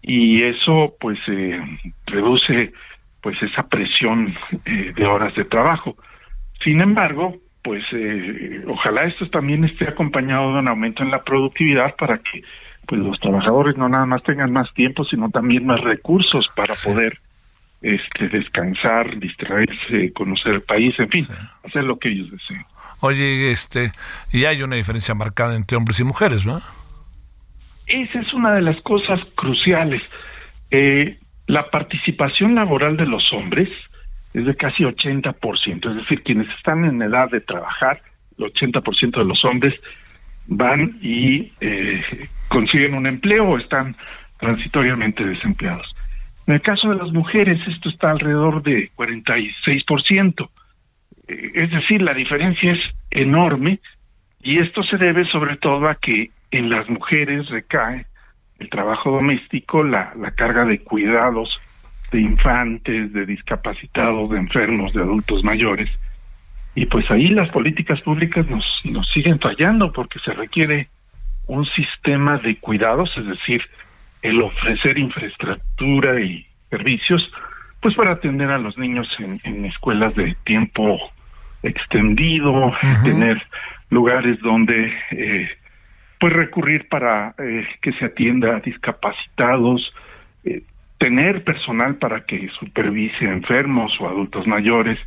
[0.01, 1.19] y eso pues
[2.07, 2.73] reduce
[3.21, 5.95] pues esa presión de horas de trabajo.
[6.63, 7.83] Sin embargo, pues
[8.67, 12.43] ojalá esto también esté acompañado de un aumento en la productividad para que
[12.87, 17.19] pues los trabajadores no nada más tengan más tiempo, sino también más recursos para poder
[17.81, 21.27] este descansar, distraerse, conocer el país, en fin,
[21.65, 22.65] hacer lo que ellos deseen.
[23.01, 23.91] Oye, este,
[24.31, 26.61] y hay una diferencia marcada entre hombres y mujeres, ¿no?
[27.85, 30.01] Esa es una de las cosas cruciales.
[30.71, 33.69] Eh, la participación laboral de los hombres
[34.33, 38.01] es de casi 80%, es decir, quienes están en edad de trabajar,
[38.37, 39.73] el 80% de los hombres
[40.45, 43.95] van y eh, consiguen un empleo o están
[44.39, 45.87] transitoriamente desempleados.
[46.45, 50.49] En el caso de las mujeres, esto está alrededor de 46%.
[51.27, 52.79] Eh, es decir, la diferencia es
[53.09, 53.79] enorme
[54.41, 58.05] y esto se debe sobre todo a que en las mujeres recae
[58.59, 61.49] el trabajo doméstico, la, la carga de cuidados
[62.11, 65.89] de infantes, de discapacitados, de enfermos, de adultos mayores,
[66.77, 70.89] y pues ahí las políticas públicas nos, nos siguen fallando porque se requiere
[71.47, 73.63] un sistema de cuidados, es decir,
[74.21, 77.31] el ofrecer infraestructura y servicios,
[77.81, 80.99] pues para atender a los niños en, escuelas de tiempo
[81.63, 82.71] extendido,
[83.03, 83.41] tener
[83.89, 85.49] lugares donde eh,
[86.19, 89.93] pues recurrir para eh, que se atienda a discapacitados,
[90.43, 90.63] eh,
[90.97, 94.99] tener personal para que supervise a enfermos o adultos mayores,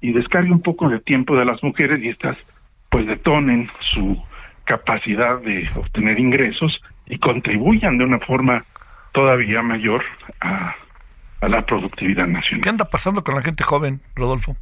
[0.00, 2.36] y descargue un poco de tiempo de las mujeres y estas
[2.90, 4.22] pues detonen su
[4.64, 8.64] capacidad de obtener ingresos y contribuyan de una forma
[9.12, 10.04] todavía mayor
[10.40, 10.74] a,
[11.40, 12.62] la productividad nacional.
[12.62, 14.56] ¿Qué anda pasando con la gente joven, Rodolfo?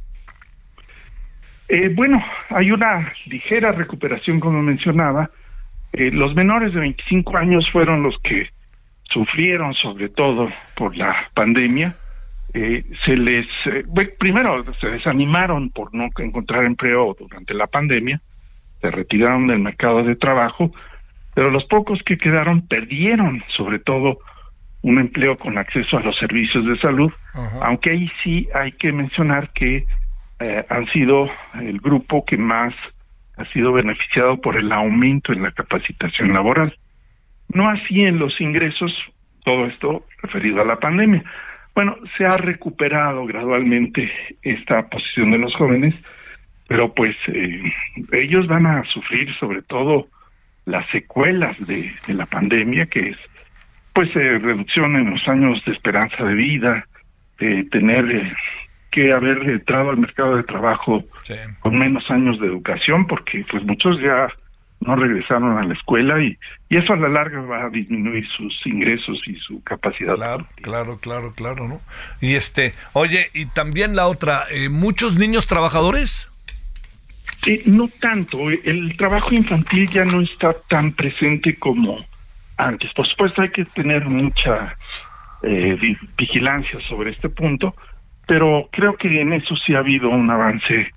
[1.69, 5.29] Eh, bueno, hay una ligera recuperación, como mencionaba.
[5.93, 8.49] Eh, los menores de 25 años fueron los que
[9.03, 11.95] sufrieron sobre todo por la pandemia.
[12.53, 13.83] Eh, se les, eh,
[14.19, 18.21] primero se desanimaron por no encontrar empleo durante la pandemia,
[18.81, 20.71] se retiraron del mercado de trabajo,
[21.35, 24.19] pero los pocos que quedaron perdieron sobre todo
[24.81, 27.11] un empleo con acceso a los servicios de salud,
[27.61, 29.85] aunque ahí sí hay que mencionar que
[30.39, 31.29] eh, han sido
[31.59, 32.73] el grupo que más
[33.37, 36.75] ha sido beneficiado por el aumento en la capacitación laboral.
[37.49, 38.91] No así en los ingresos,
[39.45, 41.23] todo esto referido a la pandemia.
[41.75, 44.11] Bueno, se ha recuperado gradualmente
[44.41, 45.93] esta posición de los jóvenes,
[46.67, 47.71] pero pues eh,
[48.11, 50.07] ellos van a sufrir sobre todo
[50.65, 53.17] las secuelas de, la pandemia, que es
[53.93, 56.85] pues eh, reducción en los años de esperanza de vida,
[57.39, 58.33] de tener eh,
[58.97, 61.03] que haber entrado al mercado de trabajo
[61.59, 64.27] con menos años de educación, porque pues muchos ya
[64.79, 66.35] no regresaron a la escuela y,
[66.67, 70.15] y eso a la larga va a disminuir sus ingresos y su capacidad.
[70.15, 71.79] Claro, claro, claro, claro, ¿no?
[72.21, 76.31] Y este, oye, y también la otra, eh, ¿muchos niños trabajadores?
[77.45, 82.03] Eh, no tanto, el trabajo infantil ya no está tan presente como
[82.57, 82.91] antes.
[82.95, 84.75] Por supuesto hay que tener mucha
[85.43, 85.77] eh,
[86.17, 87.75] vigilancia sobre este punto,
[88.27, 90.91] pero creo que en eso sí ha habido un avance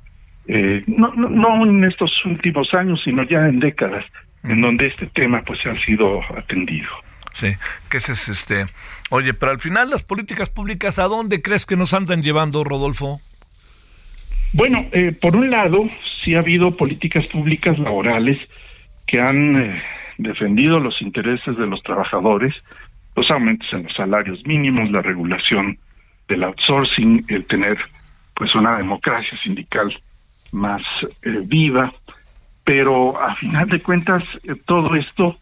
[0.52, 4.04] eh, no, no, en estos últimos años, sino ya en décadas,
[4.42, 6.88] en donde este tema pues ha sido atendido.
[7.34, 7.48] Sí,
[7.88, 8.66] que ese es este.
[9.10, 13.20] Oye, pero al final las políticas públicas, ¿a dónde crees que nos andan llevando, Rodolfo?
[14.52, 15.88] Bueno, eh, por un lado,
[16.24, 18.36] sí ha habido políticas públicas laborales
[19.06, 19.82] que han eh,
[20.18, 22.54] defendido los intereses de los trabajadores,
[23.14, 25.78] los aumentos en los salarios mínimos, la regulación
[26.30, 27.76] del outsourcing, el tener
[28.34, 29.92] pues una democracia sindical
[30.52, 30.80] más
[31.22, 31.92] eh, viva,
[32.64, 35.36] pero a final de cuentas eh, todo esto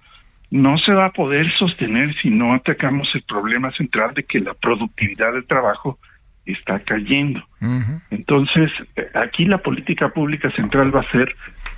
[0.50, 4.54] no se va a poder sostener si no atacamos el problema central de que la
[4.54, 5.98] productividad del trabajo
[6.46, 7.42] está cayendo.
[8.10, 11.34] Entonces, eh, aquí la política pública central va a ser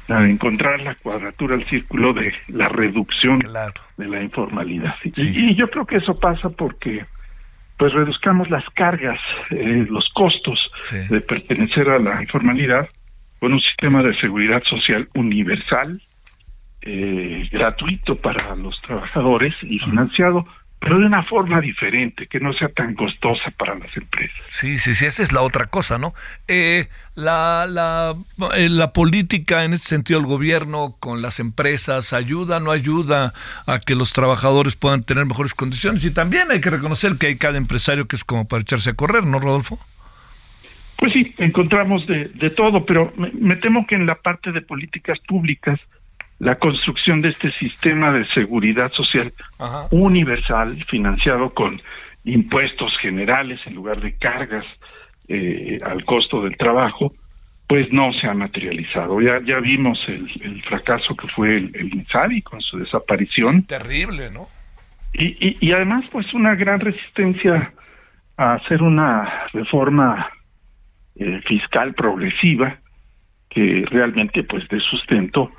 [0.07, 4.95] la de encontrar la cuadratura al círculo de la reducción de la informalidad.
[5.05, 7.05] Y, yo creo que eso pasa porque
[7.81, 9.19] pues reduzcamos las cargas,
[9.49, 10.59] eh, los costos
[11.09, 12.87] de pertenecer a la informalidad
[13.39, 15.99] con un sistema de seguridad social universal,
[16.83, 20.45] eh, gratuito para los trabajadores y financiado
[20.81, 24.39] pero de una forma diferente, que no sea tan costosa para las empresas.
[24.49, 26.15] Sí, sí, sí, esa es la otra cosa, ¿no?
[26.49, 28.15] Eh, la, la,
[28.57, 33.35] eh, la política, en este sentido, el gobierno con las empresas, ayuda, no ayuda
[33.67, 36.03] a que los trabajadores puedan tener mejores condiciones.
[36.07, 38.95] Y también hay que reconocer que hay cada empresario que es como para echarse a
[38.95, 39.79] correr, ¿no, Rodolfo?
[40.97, 45.19] Pues sí, encontramos de, de todo, pero me temo que en la parte de políticas
[45.29, 45.79] públicas,
[46.41, 49.33] la construcción de este sistema de seguridad social
[49.91, 51.81] universal, financiado con
[52.25, 54.65] impuestos generales en lugar de cargas
[55.29, 57.13] eh, al costo del trabajo,
[57.69, 59.21] pues no se ha materializado.
[59.21, 63.65] Ya ya vimos el, fracaso que fue el, el con su desaparición.
[63.65, 64.49] terrible, ¿no?
[65.13, 67.73] Y, y, además, pues una gran resistencia
[68.37, 70.31] a hacer una reforma
[71.17, 72.79] eh, fiscal progresiva
[73.51, 75.51] que realmente pues dé sustento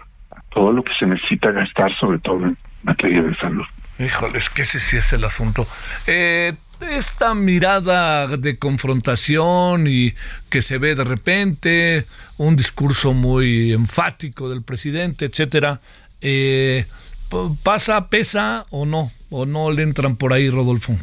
[0.54, 3.66] todo lo que se necesita gastar, sobre todo en materia de salud.
[4.00, 5.68] Híjole, es que ese sí es el asunto.
[6.08, 10.14] Eh, esta mirada de confrontación y
[10.50, 12.04] que se ve de repente,
[12.38, 15.80] un discurso muy enfático del presidente, etcétera,
[16.22, 16.86] eh,
[17.64, 19.12] ¿pasa, pesa o no?
[19.30, 20.94] ¿O no le entran por ahí, Rodolfo?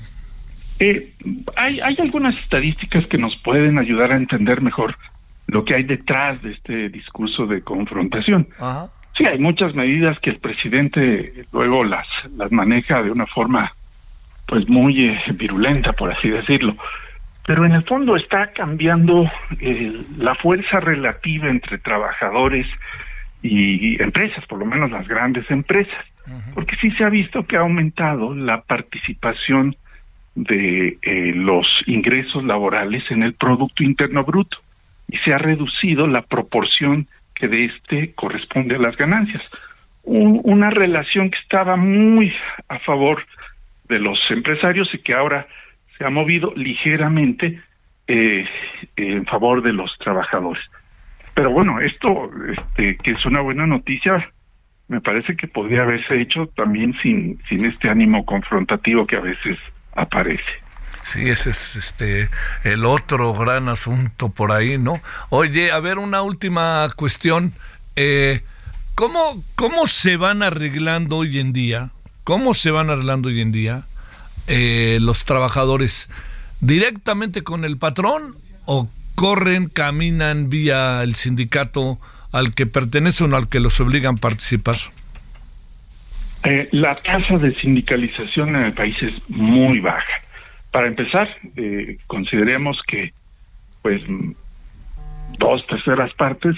[0.81, 1.13] Eh,
[1.57, 4.97] hay, hay algunas estadísticas que nos pueden ayudar a entender mejor
[5.47, 8.49] lo que hay detrás de este discurso de confrontación.
[8.59, 8.91] Ajá.
[9.19, 12.07] Sí, hay muchas medidas que el presidente luego las,
[12.37, 13.73] las maneja de una forma
[14.47, 16.77] pues muy eh, virulenta, por así decirlo.
[17.45, 19.29] Pero en el fondo está cambiando
[19.61, 22.67] eh, la fuerza relativa entre trabajadores
[23.43, 26.05] y empresas, por lo menos las grandes empresas,
[26.55, 29.75] porque sí se ha visto que ha aumentado la participación
[30.35, 34.59] de eh, los ingresos laborales en el Producto Interno Bruto
[35.09, 37.09] y se ha reducido la proporción
[37.39, 39.43] que de este corresponde a las ganancias.
[40.05, 42.33] una relación que estaba muy
[42.69, 43.25] a favor
[43.89, 45.47] de los empresarios y que ahora
[45.97, 47.61] se ha movido ligeramente
[48.07, 48.47] eh,
[48.97, 50.63] en favor de los trabajadores.
[51.35, 54.31] Pero bueno, esto, este, que es una buena noticia,
[54.89, 59.59] me parece que podría haberse hecho también sin, sin este ánimo confrontativo que a veces
[59.95, 60.68] aparece.
[61.13, 62.29] Sí, ese es este
[62.65, 65.01] el otro gran asunto por ahí, ¿no?
[65.31, 67.55] Oye, a ver, una última cuestión.
[67.97, 68.43] Eh,
[68.95, 71.91] ¿cómo, ¿Cómo se van arreglando hoy en día?
[72.25, 73.85] ¿Cómo se van arreglando hoy en día
[74.49, 76.11] eh, los trabajadores?
[76.61, 78.37] ¿Directamente con el patrón
[78.67, 81.99] o corren, caminan vía el sindicato
[82.33, 84.77] al que pertenecen o al que los obligan a participar?
[86.45, 90.28] Eh, la tasa de sindicalización en el país es muy baja
[90.79, 93.13] para empezar, eh, consideremos que
[93.83, 94.01] pues
[95.37, 96.55] dos terceras partes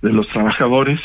[0.00, 0.98] de los trabajadores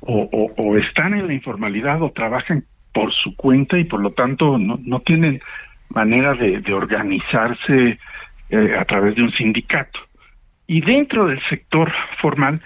[0.00, 2.64] o, están en la informalidad o trabajan
[2.94, 5.42] por su cuenta y por lo tanto no, no tienen
[5.90, 7.98] manera de, organizarse
[8.48, 10.00] eh, a través de un sindicato.
[10.66, 12.62] Y dentro del sector formal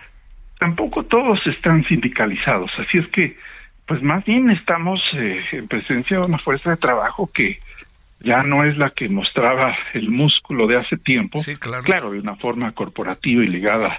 [0.61, 3.37] tampoco todos están sindicalizados, así es que
[3.85, 7.59] pues más bien estamos eh, en presencia de una fuerza de trabajo que
[8.21, 11.41] ya no es la que mostraba el músculo de hace tiempo,
[11.85, 12.11] claro.
[12.11, 13.97] de una forma corporativa y ligada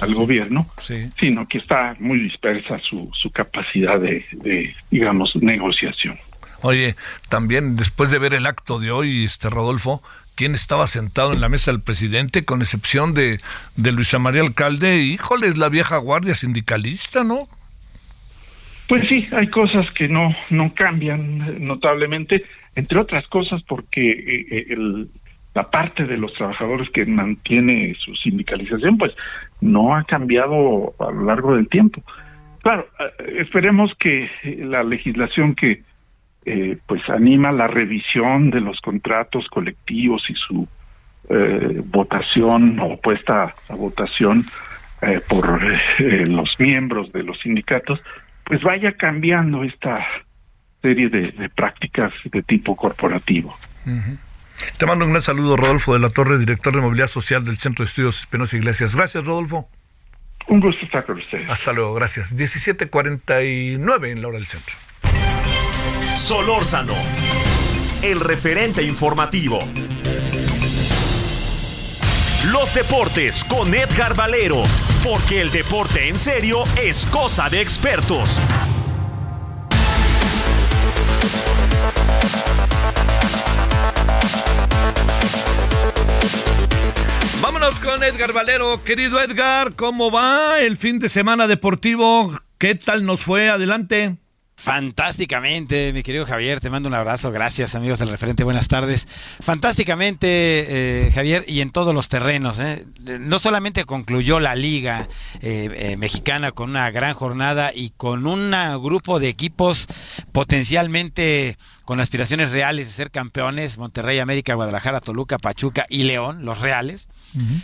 [0.00, 6.18] al gobierno, sino que está muy dispersa su, su capacidad de, de, digamos, negociación.
[6.62, 6.96] Oye,
[7.28, 10.02] también después de ver el acto de hoy, este Rodolfo,
[10.34, 13.38] ¿quién estaba sentado en la mesa del presidente, con excepción de,
[13.76, 14.98] de Luisa María Alcalde?
[14.98, 17.48] Híjole, es la vieja guardia sindicalista, ¿no?
[18.88, 22.42] Pues sí, hay cosas que no, no cambian notablemente
[22.78, 25.08] entre otras cosas porque eh, eh, el,
[25.52, 29.12] la parte de los trabajadores que mantiene su sindicalización pues
[29.60, 32.00] no ha cambiado a lo largo del tiempo.
[32.62, 35.82] Claro, eh, esperemos que la legislación que
[36.86, 40.66] pues anima la revisión de los contratos colectivos y su
[41.90, 44.46] votación o puesta a votación
[45.28, 45.60] por
[46.26, 48.00] los miembros de los sindicatos,
[48.44, 50.06] pues vaya cambiando esta
[50.82, 53.56] serie de, prácticas de tipo corporativo.
[54.78, 57.84] Te mando un gran saludo, Rodolfo de la Torre, director de Movilidad Social del Centro
[57.84, 58.96] de Estudios Espinosa Iglesias.
[58.96, 59.68] Gracias, Rodolfo.
[60.48, 61.48] Un gusto estar con ustedes.
[61.48, 62.36] Hasta luego, gracias.
[62.36, 64.74] 17:49 en la hora del centro.
[66.14, 66.94] Solórzano,
[68.02, 69.60] el referente informativo.
[72.52, 74.62] Los deportes con Edgar Valero,
[75.04, 78.40] porque el deporte en serio es cosa de expertos.
[87.40, 88.82] Vámonos con Edgar Valero.
[88.84, 92.38] Querido Edgar, ¿cómo va el fin de semana deportivo?
[92.58, 93.48] ¿Qué tal nos fue?
[93.48, 94.18] Adelante.
[94.60, 97.30] Fantásticamente, mi querido Javier, te mando un abrazo.
[97.30, 98.42] Gracias, amigos del referente.
[98.42, 99.06] Buenas tardes.
[99.38, 102.58] Fantásticamente, eh, Javier, y en todos los terrenos.
[102.58, 102.84] ¿eh?
[103.20, 105.06] No solamente concluyó la liga
[105.42, 108.50] eh, mexicana con una gran jornada y con un
[108.82, 109.86] grupo de equipos
[110.32, 116.58] potencialmente con aspiraciones reales de ser campeones, Monterrey, América, Guadalajara, Toluca, Pachuca y León, los
[116.58, 117.08] reales,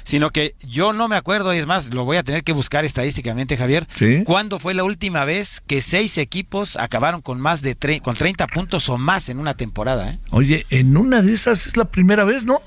[0.02, 2.84] sino que yo no me acuerdo, y es más, lo voy a tener que buscar
[2.84, 3.86] estadísticamente, Javier,
[4.24, 8.88] ¿cuándo fue la última vez que seis equipos acabaron con más de con 30 puntos
[8.88, 10.10] o más en una temporada?
[10.10, 10.18] Eh?
[10.30, 12.60] Oye, en una de esas es la primera vez, ¿no?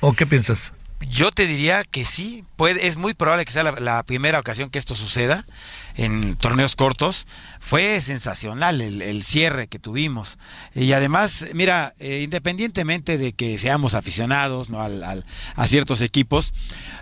[0.00, 0.72] ¿O qué piensas?
[1.00, 4.80] Yo te diría que sí, puede, es muy probable que sea la primera ocasión que
[4.80, 5.44] esto suceda
[5.96, 7.26] en torneos cortos,
[7.60, 10.38] fue sensacional el, cierre que tuvimos.
[10.74, 14.82] Y además, mira, eh, independientemente de que seamos aficionados ¿no?
[14.82, 16.54] al, a ciertos equipos,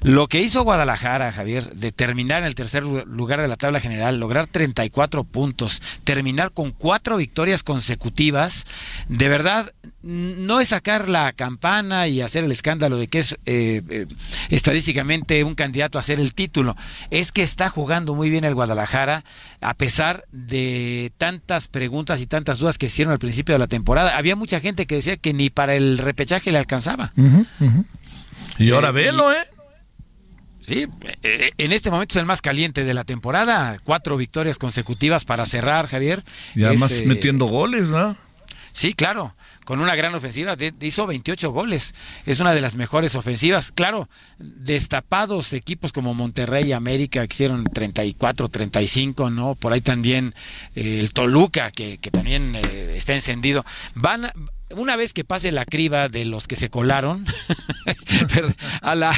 [0.03, 4.19] lo que hizo Guadalajara, Javier, de terminar en el tercer lugar de la tabla general,
[4.19, 8.65] lograr 34 puntos, terminar con cuatro victorias consecutivas,
[9.09, 13.83] de verdad, no es sacar la campana y hacer el escándalo de que es eh,
[13.89, 14.07] eh,
[14.51, 16.77] estadísticamente un candidato a hacer el título,
[17.11, 19.25] es que está jugando muy bien el Guadalajara
[19.61, 20.46] a pesar de
[21.19, 24.17] tantas preguntas y tantas dudas que hicieron al principio de la temporada.
[24.17, 27.13] Había mucha gente que decía que ni para el repechaje le alcanzaba.
[28.59, 29.47] Y ahora eh, velo, ¿eh?
[30.67, 30.87] Sí,
[31.23, 33.79] eh, en este momento es el más caliente de la temporada.
[33.85, 36.25] Cuatro victorias consecutivas para cerrar, Javier.
[36.55, 38.17] Y además eh, metiendo goles, ¿no?
[38.77, 39.35] Sí, claro
[39.67, 41.93] con una gran ofensiva, hizo 28 goles,
[42.25, 44.09] es una de las mejores ofensivas, claro,
[44.39, 49.57] destapados equipos como Monterrey y América que hicieron 34, 35, ¿no?
[49.57, 50.37] Por ahí también
[50.77, 53.67] eh, el Toluca, que, también eh, está encendido,
[53.97, 54.31] van,
[54.71, 57.27] una vez que pase la criba de los que se colaron
[58.83, 59.17] a la,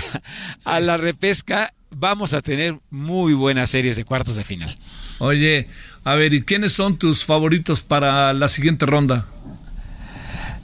[0.64, 4.74] a la repesca, vamos a tener muy buenas series de cuartos de final.
[5.18, 5.68] Oye,
[6.04, 9.26] a ver, ¿y quiénes son tus favoritos para la siguiente ronda?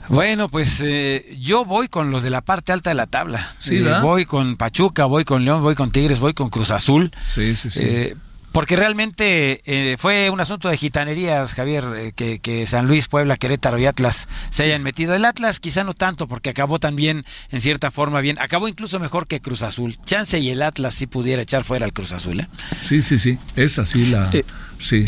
[0.07, 3.55] Bueno, pues eh, yo voy con los de la parte alta de la tabla.
[3.59, 7.11] Sí, eh, voy con Pachuca, voy con León, voy con Tigres, voy con Cruz Azul.
[7.27, 7.79] Sí, sí, sí.
[7.83, 8.15] Eh,
[8.55, 14.29] porque realmente fue un asunto de gitanerías, Javier, que, San Luis, Puebla, Querétaro y Atlas
[14.49, 15.13] se hayan metido.
[15.13, 18.39] El Atlas quizá no tanto, porque acabó también en cierta forma bien.
[18.39, 19.97] Acabó incluso mejor que Cruz Azul.
[20.05, 22.39] Chance y el Atlas sí pudiera echar fuera al Cruz Azul.
[22.39, 22.47] ¿eh?
[22.81, 23.37] Sí, sí, sí.
[23.57, 24.31] Es así la...
[24.77, 25.03] sí.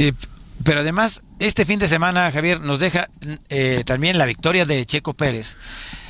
[0.66, 3.10] Pero además, este fin de semana, Javier, nos deja
[3.48, 5.56] eh, también la victoria de Checo Pérez.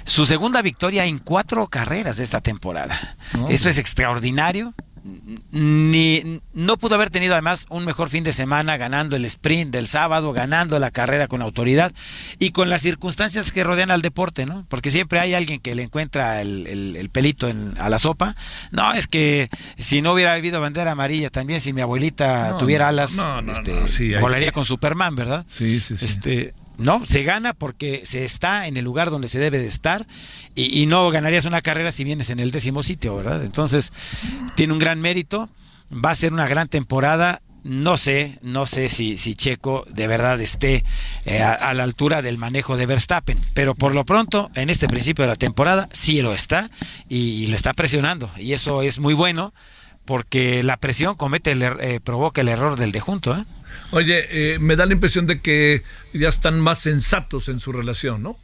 [0.05, 3.15] Su segunda victoria en cuatro carreras de esta temporada.
[3.47, 4.73] Esto es extraordinario
[5.51, 9.87] ni no pudo haber tenido además un mejor fin de semana ganando el sprint del
[9.87, 11.93] sábado, ganando la carrera con autoridad
[12.39, 14.65] y con las circunstancias que rodean al deporte, ¿no?
[14.69, 18.35] Porque siempre hay alguien que le encuentra el, pelito en, a la sopa.
[18.71, 23.17] No, es que si no hubiera habido bandera amarilla, también si mi abuelita tuviera alas,
[23.47, 25.45] este, volaría con Superman, ¿verdad?
[25.49, 26.05] Sí, sí, sí.
[26.05, 30.05] Este, no, se gana porque se está en el lugar donde se debe de estar
[30.55, 33.43] y, no ganarías una carrera si vienes en el décimo sitio, ¿verdad?
[33.43, 33.91] Entonces,
[34.55, 35.49] tiene un gran mérito,
[35.91, 37.41] va a ser una gran temporada.
[37.63, 40.85] No sé, no sé si, si Checo de verdad esté
[41.25, 45.23] eh, a, la altura del manejo de Verstappen, pero por lo pronto, en este principio
[45.23, 46.69] de la temporada, sí lo está
[47.09, 48.31] y, lo está presionando.
[48.37, 49.53] Y eso es muy bueno
[50.05, 53.35] porque la presión comete el, er, eh, provoca el error del de junto.
[53.35, 53.43] ¿eh?
[53.91, 58.23] Oye, eh, me da la impresión de que ya están más sensatos en su relación,
[58.23, 58.37] ¿no?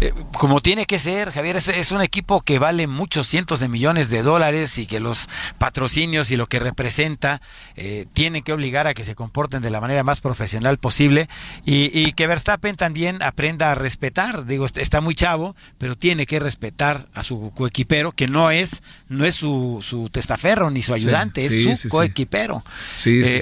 [0.00, 4.08] Eh, como tiene que ser, Javier, es, un equipo que vale muchos cientos de millones
[4.10, 5.28] de dólares y que los
[5.58, 7.42] patrocinios y lo que representa
[7.76, 11.28] eh, tienen que obligar a que se comporten de la manera más profesional posible
[11.64, 14.46] y, que Verstappen también aprenda a respetar.
[14.46, 19.24] Digo, está muy chavo, pero tiene que respetar a su coequipero, que no es, no
[19.24, 22.64] es su, su testaferro ni su ayudante, es su coequipero.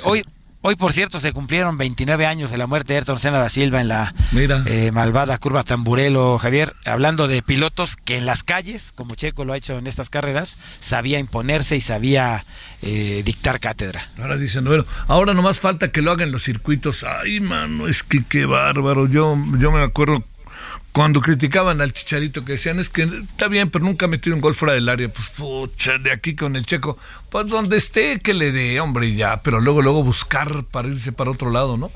[0.04, 0.24] hoy,
[0.68, 3.80] Hoy, por cierto, se cumplieron 29 años de la muerte de Ayrton Senna da Silva
[3.80, 4.12] en la
[4.66, 6.74] eh, malvada curva Tamburelo, Javier.
[6.84, 10.58] Hablando de pilotos que en las calles, como Checo lo ha hecho en estas carreras,
[10.80, 12.44] sabía imponerse y sabía
[12.82, 14.08] eh, dictar cátedra.
[14.18, 17.04] Ahora dicen, bueno, ahora nomás falta que lo hagan los circuitos.
[17.04, 19.06] Ay, mano, es que qué bárbaro.
[19.06, 20.24] Yo, yo me acuerdo
[20.96, 24.40] cuando criticaban al Chicharito, que decían, es que está bien, pero nunca ha metido un
[24.40, 25.10] gol fuera del área.
[25.10, 26.96] Pues, pucha, de aquí con el checo,
[27.28, 29.42] pues donde esté, que le dé, hombre, ya.
[29.42, 31.90] Pero luego, luego buscar para irse para otro lado, ¿no?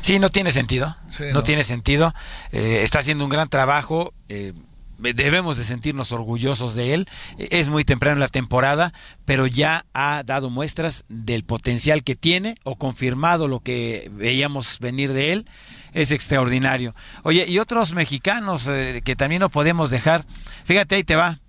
[0.00, 0.96] Sí, no tiene sentido.
[1.34, 1.42] no.
[1.42, 2.14] tiene sentido.
[2.50, 4.14] Eh, está haciendo un gran trabajo.
[4.30, 4.54] Eh,
[5.00, 7.08] debemos de sentirnos orgullosos de él.
[7.38, 8.92] Es muy temprano en la temporada,
[9.24, 15.12] pero ya ha dado muestras del potencial que tiene o confirmado lo que veíamos venir
[15.12, 15.46] de él.
[15.92, 16.94] Es extraordinario.
[17.22, 20.24] Oye, y otros mexicanos eh, que también no podemos dejar.
[20.64, 21.40] Fíjate, ahí te va.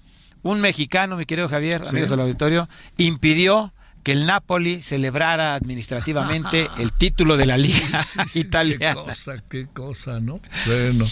[0.43, 3.73] Un mexicano, mi querido Javier, amigos del auditorio, impidió
[4.03, 9.01] que el Napoli celebrara administrativamente el título de la Liga Italiana.
[9.01, 10.39] Qué cosa, qué cosa, ¿no?
[10.65, 11.05] Bueno.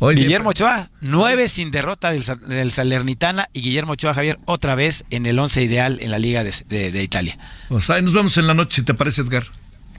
[0.00, 5.38] Guillermo Ochoa, nueve sin derrota del, Salernitana y Guillermo Ochoa Javier otra vez en el
[5.38, 7.38] once ideal en la Liga de, Italia.
[7.68, 9.44] O sea, nos vemos en la noche, si te parece, Edgar.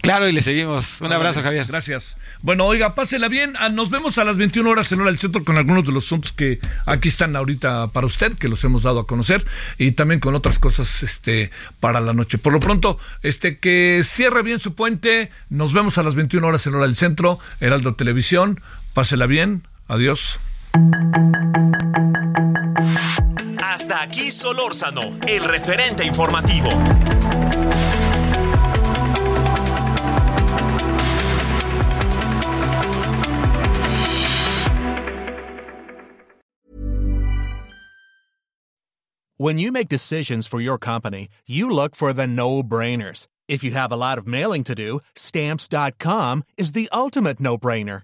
[0.02, 1.00] Claro, y le seguimos.
[1.02, 1.68] Un abrazo, Javier.
[1.68, 2.18] Gracias.
[2.42, 3.54] Bueno, oiga, pásela bien.
[3.60, 6.06] Ah, nos vemos a las 21 horas en hora del centro con algunos de los
[6.06, 9.46] asuntos que aquí están ahorita para usted, que los hemos dado a conocer,
[9.78, 12.40] y también con otras cosas este, para la noche.
[12.40, 15.30] Por lo pronto, este, que cierre bien su puente.
[15.50, 18.60] Nos vemos a las 21 horas en hora del centro, Heraldo Televisión.
[18.96, 19.62] Pásela bien.
[19.92, 20.40] Adiós.
[23.62, 26.70] Hasta aquí Solórzano, el referente informativo.
[39.36, 43.28] When you make decisions for your company, you look for the no-brainers.
[43.50, 48.04] If you have a lot of mailing to do, stamps.com is the ultimate no-brainer.